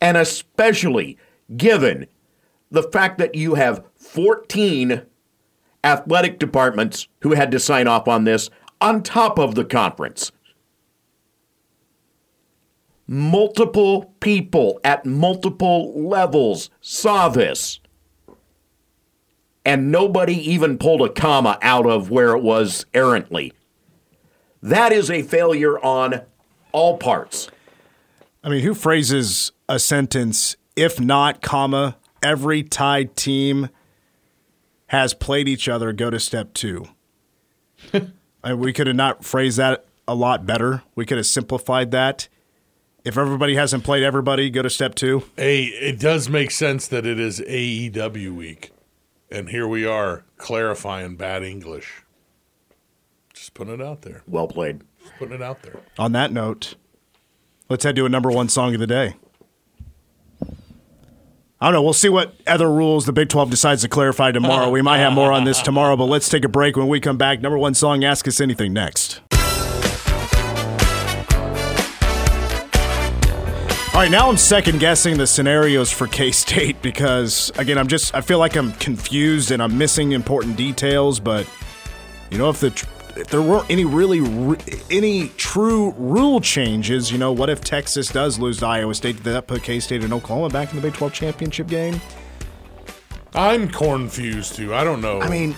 And 0.00 0.16
especially 0.16 1.18
given 1.56 2.06
the 2.70 2.82
fact 2.82 3.18
that 3.18 3.34
you 3.34 3.54
have 3.54 3.84
14 3.96 5.02
athletic 5.84 6.38
departments 6.38 7.08
who 7.20 7.32
had 7.32 7.50
to 7.50 7.60
sign 7.60 7.86
off 7.86 8.08
on 8.08 8.24
this 8.24 8.50
on 8.80 9.02
top 9.02 9.38
of 9.38 9.54
the 9.54 9.64
conference. 9.64 10.32
Multiple 13.12 14.14
people 14.20 14.78
at 14.84 15.04
multiple 15.04 16.00
levels 16.00 16.70
saw 16.80 17.28
this. 17.28 17.80
And 19.64 19.90
nobody 19.90 20.34
even 20.48 20.78
pulled 20.78 21.02
a 21.02 21.08
comma 21.08 21.58
out 21.60 21.86
of 21.86 22.12
where 22.12 22.36
it 22.36 22.40
was 22.40 22.86
errantly. 22.94 23.52
That 24.62 24.92
is 24.92 25.10
a 25.10 25.22
failure 25.22 25.76
on 25.80 26.22
all 26.70 26.98
parts. 26.98 27.50
I 28.44 28.48
mean, 28.48 28.62
who 28.62 28.74
phrases 28.74 29.50
a 29.68 29.80
sentence, 29.80 30.54
if 30.76 31.00
not, 31.00 31.42
comma, 31.42 31.96
every 32.22 32.62
tied 32.62 33.16
team 33.16 33.70
has 34.86 35.14
played 35.14 35.48
each 35.48 35.68
other, 35.68 35.92
go 35.92 36.10
to 36.10 36.20
step 36.20 36.54
two? 36.54 36.86
I 37.92 38.50
mean, 38.50 38.60
we 38.60 38.72
could 38.72 38.86
have 38.86 38.94
not 38.94 39.24
phrased 39.24 39.58
that 39.58 39.86
a 40.06 40.14
lot 40.14 40.46
better. 40.46 40.84
We 40.94 41.04
could 41.04 41.16
have 41.16 41.26
simplified 41.26 41.90
that. 41.90 42.28
If 43.02 43.16
everybody 43.16 43.54
hasn't 43.54 43.84
played 43.84 44.02
everybody, 44.02 44.50
go 44.50 44.62
to 44.62 44.70
step 44.70 44.94
two. 44.94 45.24
Hey, 45.36 45.64
it 45.64 45.98
does 45.98 46.28
make 46.28 46.50
sense 46.50 46.86
that 46.88 47.06
it 47.06 47.18
is 47.18 47.40
AEW 47.40 48.34
week. 48.34 48.72
And 49.30 49.48
here 49.48 49.66
we 49.66 49.86
are 49.86 50.24
clarifying 50.36 51.16
bad 51.16 51.42
English. 51.42 52.02
Just 53.32 53.54
putting 53.54 53.74
it 53.74 53.80
out 53.80 54.02
there. 54.02 54.22
Well 54.26 54.48
played. 54.48 54.82
Just 55.00 55.14
putting 55.18 55.34
it 55.34 55.42
out 55.42 55.62
there. 55.62 55.80
On 55.98 56.12
that 56.12 56.30
note, 56.30 56.74
let's 57.70 57.84
head 57.84 57.96
to 57.96 58.04
a 58.04 58.08
number 58.10 58.30
one 58.30 58.48
song 58.48 58.74
of 58.74 58.80
the 58.80 58.86
day. 58.86 59.14
I 61.62 61.66
don't 61.66 61.74
know. 61.74 61.82
We'll 61.82 61.92
see 61.92 62.08
what 62.08 62.34
other 62.46 62.70
rules 62.70 63.06
the 63.06 63.12
Big 63.12 63.28
12 63.28 63.50
decides 63.50 63.82
to 63.82 63.88
clarify 63.88 64.32
tomorrow. 64.32 64.70
We 64.70 64.82
might 64.82 64.98
have 64.98 65.12
more 65.12 65.30
on 65.30 65.44
this 65.44 65.60
tomorrow, 65.60 65.94
but 65.96 66.06
let's 66.06 66.28
take 66.28 66.44
a 66.44 66.48
break. 66.48 66.76
When 66.76 66.88
we 66.88 67.00
come 67.00 67.18
back, 67.18 67.40
number 67.40 67.58
one 67.58 67.74
song, 67.74 68.02
Ask 68.02 68.26
Us 68.26 68.40
Anything 68.40 68.72
next. 68.72 69.20
All 74.00 74.04
right, 74.04 74.10
now 74.10 74.30
I'm 74.30 74.38
second 74.38 74.80
guessing 74.80 75.18
the 75.18 75.26
scenarios 75.26 75.92
for 75.92 76.06
K 76.06 76.30
State 76.30 76.80
because, 76.82 77.52
again, 77.58 77.76
I'm 77.76 77.86
just, 77.86 78.14
I 78.14 78.22
feel 78.22 78.38
like 78.38 78.56
I'm 78.56 78.72
confused 78.72 79.50
and 79.50 79.62
I'm 79.62 79.76
missing 79.76 80.12
important 80.12 80.56
details, 80.56 81.20
but, 81.20 81.46
you 82.30 82.38
know, 82.38 82.48
if 82.48 82.60
the, 82.60 82.68
if 83.16 83.26
there 83.26 83.42
weren't 83.42 83.68
any 83.68 83.84
really 83.84 84.20
any 84.88 85.28
true 85.36 85.90
rule 85.98 86.40
changes, 86.40 87.12
you 87.12 87.18
know, 87.18 87.30
what 87.30 87.50
if 87.50 87.60
Texas 87.60 88.08
does 88.08 88.38
lose 88.38 88.60
to 88.60 88.66
Iowa 88.68 88.94
State? 88.94 89.16
Did 89.16 89.24
that 89.24 89.46
put 89.46 89.62
K 89.62 89.78
State 89.80 90.02
and 90.02 90.14
Oklahoma 90.14 90.48
back 90.48 90.70
in 90.70 90.76
the 90.76 90.82
Big 90.82 90.94
12 90.94 91.12
championship 91.12 91.66
game? 91.66 92.00
I'm 93.34 93.68
confused 93.68 94.54
too. 94.54 94.74
I 94.74 94.82
don't 94.82 95.02
know. 95.02 95.20
I 95.20 95.28
mean, 95.28 95.54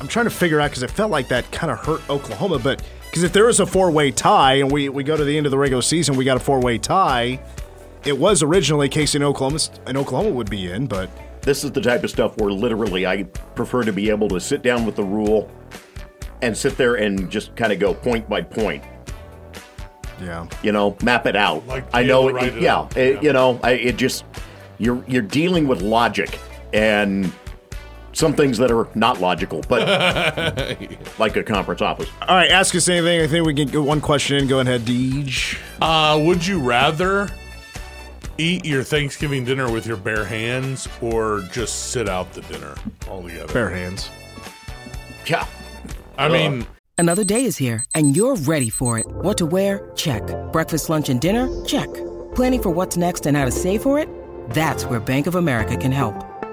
I'm 0.00 0.08
trying 0.08 0.26
to 0.26 0.30
figure 0.30 0.60
out 0.60 0.72
because 0.72 0.82
it 0.82 0.90
felt 0.90 1.12
like 1.12 1.28
that 1.28 1.48
kind 1.52 1.70
of 1.70 1.78
hurt 1.78 2.10
Oklahoma, 2.10 2.58
but 2.58 2.82
because 3.10 3.22
if 3.24 3.32
there 3.32 3.48
is 3.48 3.60
a 3.60 3.66
four 3.66 3.90
way 3.90 4.10
tie 4.12 4.54
and 4.54 4.70
we, 4.70 4.88
we 4.88 5.02
go 5.02 5.16
to 5.16 5.24
the 5.24 5.36
end 5.36 5.46
of 5.46 5.50
the 5.50 5.58
regular 5.58 5.82
season, 5.82 6.16
we 6.16 6.24
got 6.24 6.36
a 6.36 6.40
four 6.40 6.60
way 6.60 6.78
tie. 6.78 7.40
It 8.04 8.16
was 8.18 8.42
originally 8.42 8.88
K 8.88 9.04
State 9.06 9.16
and 9.16 9.24
Oklahoma, 9.24 9.58
and 9.86 9.96
Oklahoma 9.98 10.30
would 10.30 10.48
be 10.48 10.70
in, 10.70 10.86
but 10.86 11.10
This 11.42 11.64
is 11.64 11.72
the 11.72 11.80
type 11.82 12.02
of 12.04 12.10
stuff 12.10 12.36
where 12.38 12.50
literally 12.50 13.06
I 13.06 13.24
prefer 13.54 13.82
to 13.84 13.92
be 13.92 14.08
able 14.10 14.28
to 14.28 14.40
sit 14.40 14.62
down 14.62 14.86
with 14.86 14.96
the 14.96 15.04
rule 15.04 15.50
and 16.42 16.56
sit 16.56 16.76
there 16.78 16.94
and 16.94 17.30
just 17.30 17.54
kind 17.56 17.72
of 17.72 17.78
go 17.78 17.92
point 17.92 18.26
by 18.28 18.40
point. 18.42 18.82
yeah. 20.22 20.46
You 20.62 20.72
know, 20.72 20.96
map 21.02 21.26
it 21.26 21.36
out. 21.36 21.66
Like 21.66 21.84
I 21.92 22.02
know, 22.04 22.28
it, 22.28 22.42
it 22.54 22.62
yeah, 22.62 22.88
it- 22.96 23.16
Yeah. 23.16 23.20
you 23.20 23.32
know, 23.32 23.60
I, 23.62 23.72
it 23.72 23.96
just 23.96 24.24
you're 24.78 25.04
you're 25.06 25.20
dealing 25.22 25.66
with 25.68 25.82
logic 25.82 26.38
and 26.72 27.30
some 28.12 28.34
things 28.34 28.58
that 28.58 28.70
are 28.70 28.88
not 28.94 29.20
logical, 29.20 29.62
but 29.68 29.86
like 31.18 31.36
a 31.36 31.42
conference 31.42 31.80
office. 31.80 32.08
All 32.22 32.36
right, 32.36 32.50
ask 32.50 32.74
us 32.74 32.88
anything. 32.88 33.20
I 33.20 33.26
think 33.26 33.46
we 33.46 33.54
can 33.54 33.68
get 33.68 33.82
one 33.82 34.00
question 34.00 34.36
in. 34.38 34.48
Go 34.48 34.60
ahead, 34.60 34.82
Deej. 34.82 35.58
Uh, 35.80 36.20
would 36.24 36.46
you 36.46 36.60
rather 36.60 37.28
eat 38.38 38.64
your 38.64 38.82
Thanksgiving 38.82 39.44
dinner 39.44 39.70
with 39.70 39.86
your 39.86 39.96
bare 39.96 40.24
hands 40.24 40.88
or 41.00 41.42
just 41.52 41.90
sit 41.90 42.08
out 42.08 42.32
the 42.32 42.40
dinner 42.42 42.74
altogether? 43.08 43.52
Bare 43.52 43.70
hands. 43.70 44.10
Yeah. 45.26 45.46
I 46.18 46.28
mean, 46.28 46.66
Another 47.00 47.24
day 47.24 47.46
is 47.46 47.56
here, 47.56 47.82
and 47.94 48.14
you're 48.14 48.36
ready 48.36 48.68
for 48.68 48.98
it. 48.98 49.06
What 49.08 49.38
to 49.38 49.46
wear? 49.46 49.90
Check. 49.96 50.22
Breakfast, 50.52 50.90
lunch, 50.90 51.08
and 51.08 51.18
dinner? 51.18 51.48
Check. 51.64 51.88
Planning 52.34 52.62
for 52.62 52.68
what's 52.68 52.98
next 52.98 53.24
and 53.24 53.38
how 53.38 53.46
to 53.46 53.50
save 53.50 53.82
for 53.82 53.98
it? 53.98 54.06
That's 54.50 54.84
where 54.84 55.00
Bank 55.00 55.26
of 55.26 55.34
America 55.34 55.78
can 55.78 55.92
help. 55.92 56.29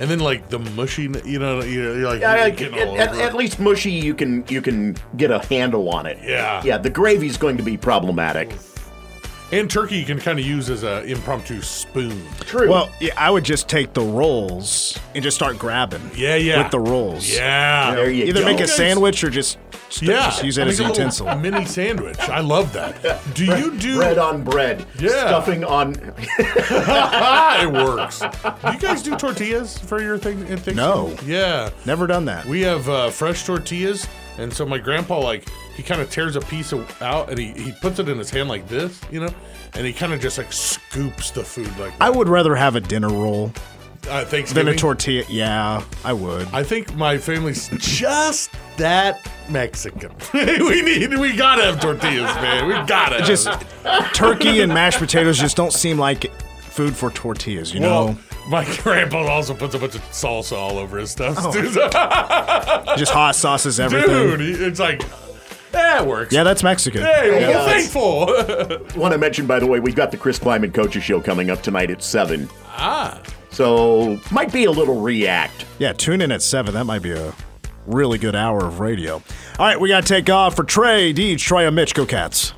And 0.00 0.08
then 0.10 0.20
like 0.20 0.48
the 0.48 0.58
mushy, 0.58 1.10
you 1.24 1.38
know, 1.38 1.62
you're, 1.62 1.98
you're 1.98 2.08
like 2.08 2.20
Yeah, 2.20 2.46
you're 2.46 2.74
at, 2.74 2.88
all 2.88 3.00
at- 3.00 3.08
over 3.10 3.22
at 3.22 3.34
least 3.34 3.58
mushy, 3.60 3.90
you 3.92 4.14
can 4.14 4.44
you 4.48 4.60
can 4.62 4.96
get 5.16 5.30
a 5.30 5.38
handle 5.46 5.88
on 5.90 6.06
it. 6.06 6.18
Yeah. 6.22 6.62
Yeah, 6.64 6.78
the 6.78 6.90
gravy's 6.90 7.36
going 7.36 7.56
to 7.56 7.62
be 7.62 7.76
problematic. 7.76 8.52
And 9.50 9.70
turkey 9.70 9.96
you 9.96 10.04
can 10.04 10.18
kind 10.20 10.38
of 10.38 10.44
use 10.44 10.68
as 10.68 10.82
an 10.82 11.04
impromptu 11.08 11.62
spoon. 11.62 12.22
True. 12.40 12.68
Well, 12.68 12.90
yeah, 13.00 13.14
I 13.16 13.30
would 13.30 13.44
just 13.44 13.66
take 13.66 13.94
the 13.94 14.02
rolls 14.02 14.98
and 15.14 15.22
just 15.24 15.36
start 15.38 15.58
grabbing. 15.58 16.10
Yeah, 16.14 16.36
yeah. 16.36 16.62
With 16.62 16.70
the 16.70 16.80
rolls. 16.80 17.26
Yeah. 17.28 17.94
there 17.94 18.10
you 18.10 18.24
Either 18.26 18.40
go. 18.40 18.46
make 18.46 18.60
a 18.60 18.68
sandwich 18.68 19.24
or 19.24 19.30
just, 19.30 19.56
just, 19.88 20.02
Yeah. 20.02 20.24
just 20.26 20.44
use 20.44 20.58
it 20.58 20.66
I 20.66 20.68
as 20.70 20.80
a 20.80 20.84
a 20.84 20.88
utensil. 20.88 21.34
Mini 21.36 21.64
sandwich. 21.64 22.18
I 22.20 22.40
love 22.40 22.74
that. 22.74 23.00
Do 23.34 23.46
you 23.46 23.74
do 23.78 23.96
bread 23.96 24.18
on 24.18 24.44
bread. 24.44 24.84
Yeah. 24.98 25.08
Stuffing 25.28 25.64
on. 25.64 25.94
it 26.38 27.72
works. 27.72 28.18
Do 28.64 28.72
you 28.72 28.78
guys 28.78 29.02
do 29.02 29.16
tortillas 29.16 29.78
for 29.78 30.02
your 30.02 30.18
thing? 30.18 30.40
in 30.40 30.58
Thanksgiving? 30.58 30.76
No. 30.76 31.16
Yeah. 31.24 31.70
Never 31.86 32.06
done 32.06 32.26
that. 32.26 32.44
We 32.46 32.60
have 32.62 32.86
uh, 32.88 33.08
fresh 33.10 33.44
tortillas, 33.46 34.06
and 34.38 34.52
so 34.52 34.64
my 34.64 34.78
grandpa 34.78 35.18
like 35.18 35.48
he 35.76 35.82
kind 35.82 36.00
of 36.00 36.10
tears 36.10 36.36
a 36.36 36.40
piece 36.40 36.72
of, 36.72 37.02
out 37.02 37.28
and 37.30 37.38
he, 37.38 37.52
he 37.52 37.72
puts 37.72 37.98
it 37.98 38.08
in 38.08 38.18
his 38.18 38.30
hand 38.30 38.48
like 38.48 38.66
this, 38.68 39.00
you 39.10 39.20
know, 39.20 39.32
and 39.74 39.86
he 39.86 39.92
kind 39.92 40.12
of 40.12 40.20
just 40.20 40.38
like 40.38 40.52
scoops 40.52 41.30
the 41.30 41.44
food 41.44 41.76
like 41.78 41.92
I 42.00 42.10
would 42.10 42.28
rather 42.28 42.54
have 42.54 42.76
a 42.76 42.80
dinner 42.80 43.08
roll 43.08 43.52
uh, 44.08 44.20
than 44.20 44.26
Thanksgiving. 44.26 44.74
a 44.74 44.76
tortilla. 44.76 45.24
Yeah, 45.28 45.82
I 46.04 46.12
would. 46.12 46.48
I 46.52 46.62
think 46.62 46.94
my 46.94 47.18
family's 47.18 47.68
just 47.78 48.50
that 48.76 49.30
Mexican. 49.48 50.12
we 50.34 50.82
need, 50.82 51.18
we 51.18 51.36
gotta 51.36 51.64
have 51.64 51.80
tortillas, 51.80 52.34
man. 52.36 52.66
We 52.66 52.74
gotta. 52.86 53.22
just 53.24 53.46
have 53.46 54.12
turkey 54.12 54.60
and 54.60 54.72
mashed 54.72 54.98
potatoes 54.98 55.38
just 55.38 55.56
don't 55.56 55.72
seem 55.72 55.98
like 55.98 56.30
food 56.60 56.96
for 56.96 57.10
tortillas, 57.10 57.74
you 57.74 57.80
know? 57.80 58.16
Well, 58.50 58.64
my 58.64 58.76
grandpa 58.82 59.26
also 59.26 59.54
puts 59.54 59.74
a 59.74 59.78
bunch 59.78 59.94
of 59.94 60.02
salsa 60.10 60.56
all 60.56 60.78
over 60.78 60.98
his 60.98 61.10
stuff. 61.10 61.36
Oh. 61.38 61.52
just 62.96 63.12
hot 63.12 63.34
sauces, 63.36 63.78
everything. 63.80 64.08
Dude, 64.38 64.60
it's 64.62 64.80
like, 64.80 65.02
that 65.72 66.06
works. 66.06 66.32
Yeah, 66.32 66.44
that's 66.44 66.62
Mexican. 66.62 67.02
Hey, 67.02 67.30
well, 67.30 67.40
Yeah. 67.40 67.64
thankful. 67.66 68.26
Want 69.00 69.12
to 69.12 69.18
mention, 69.18 69.46
by 69.46 69.58
the 69.58 69.66
way, 69.66 69.80
we've 69.80 69.94
got 69.94 70.10
the 70.10 70.16
Chris 70.16 70.38
Klieman 70.38 70.72
Coaches 70.72 71.02
Show 71.04 71.20
coming 71.20 71.50
up 71.50 71.62
tonight 71.62 71.90
at 71.90 72.02
seven. 72.02 72.48
ah, 72.68 73.20
So 73.50 74.18
might 74.30 74.52
be 74.52 74.64
a 74.64 74.70
little 74.70 75.00
react. 75.00 75.66
Yeah, 75.78 75.92
tune 75.92 76.20
in 76.22 76.32
at 76.32 76.42
7. 76.42 76.74
That 76.74 76.84
might 76.84 77.02
be 77.02 77.12
a 77.12 77.34
really 77.86 78.18
good 78.18 78.34
hour 78.34 78.64
of 78.66 78.80
radio. 78.80 79.14
All 79.58 79.66
right, 79.66 79.78
we 79.80 79.88
got 79.88 80.02
to 80.06 80.08
take 80.14 80.28
off 80.30 80.56
for 80.56 80.64
Trey, 80.64 81.12
Deej, 81.12 81.38
Troy, 81.38 81.66
and 81.66 81.74
Mitch. 81.76 81.94
Go 81.94 82.04
Cats. 82.06 82.52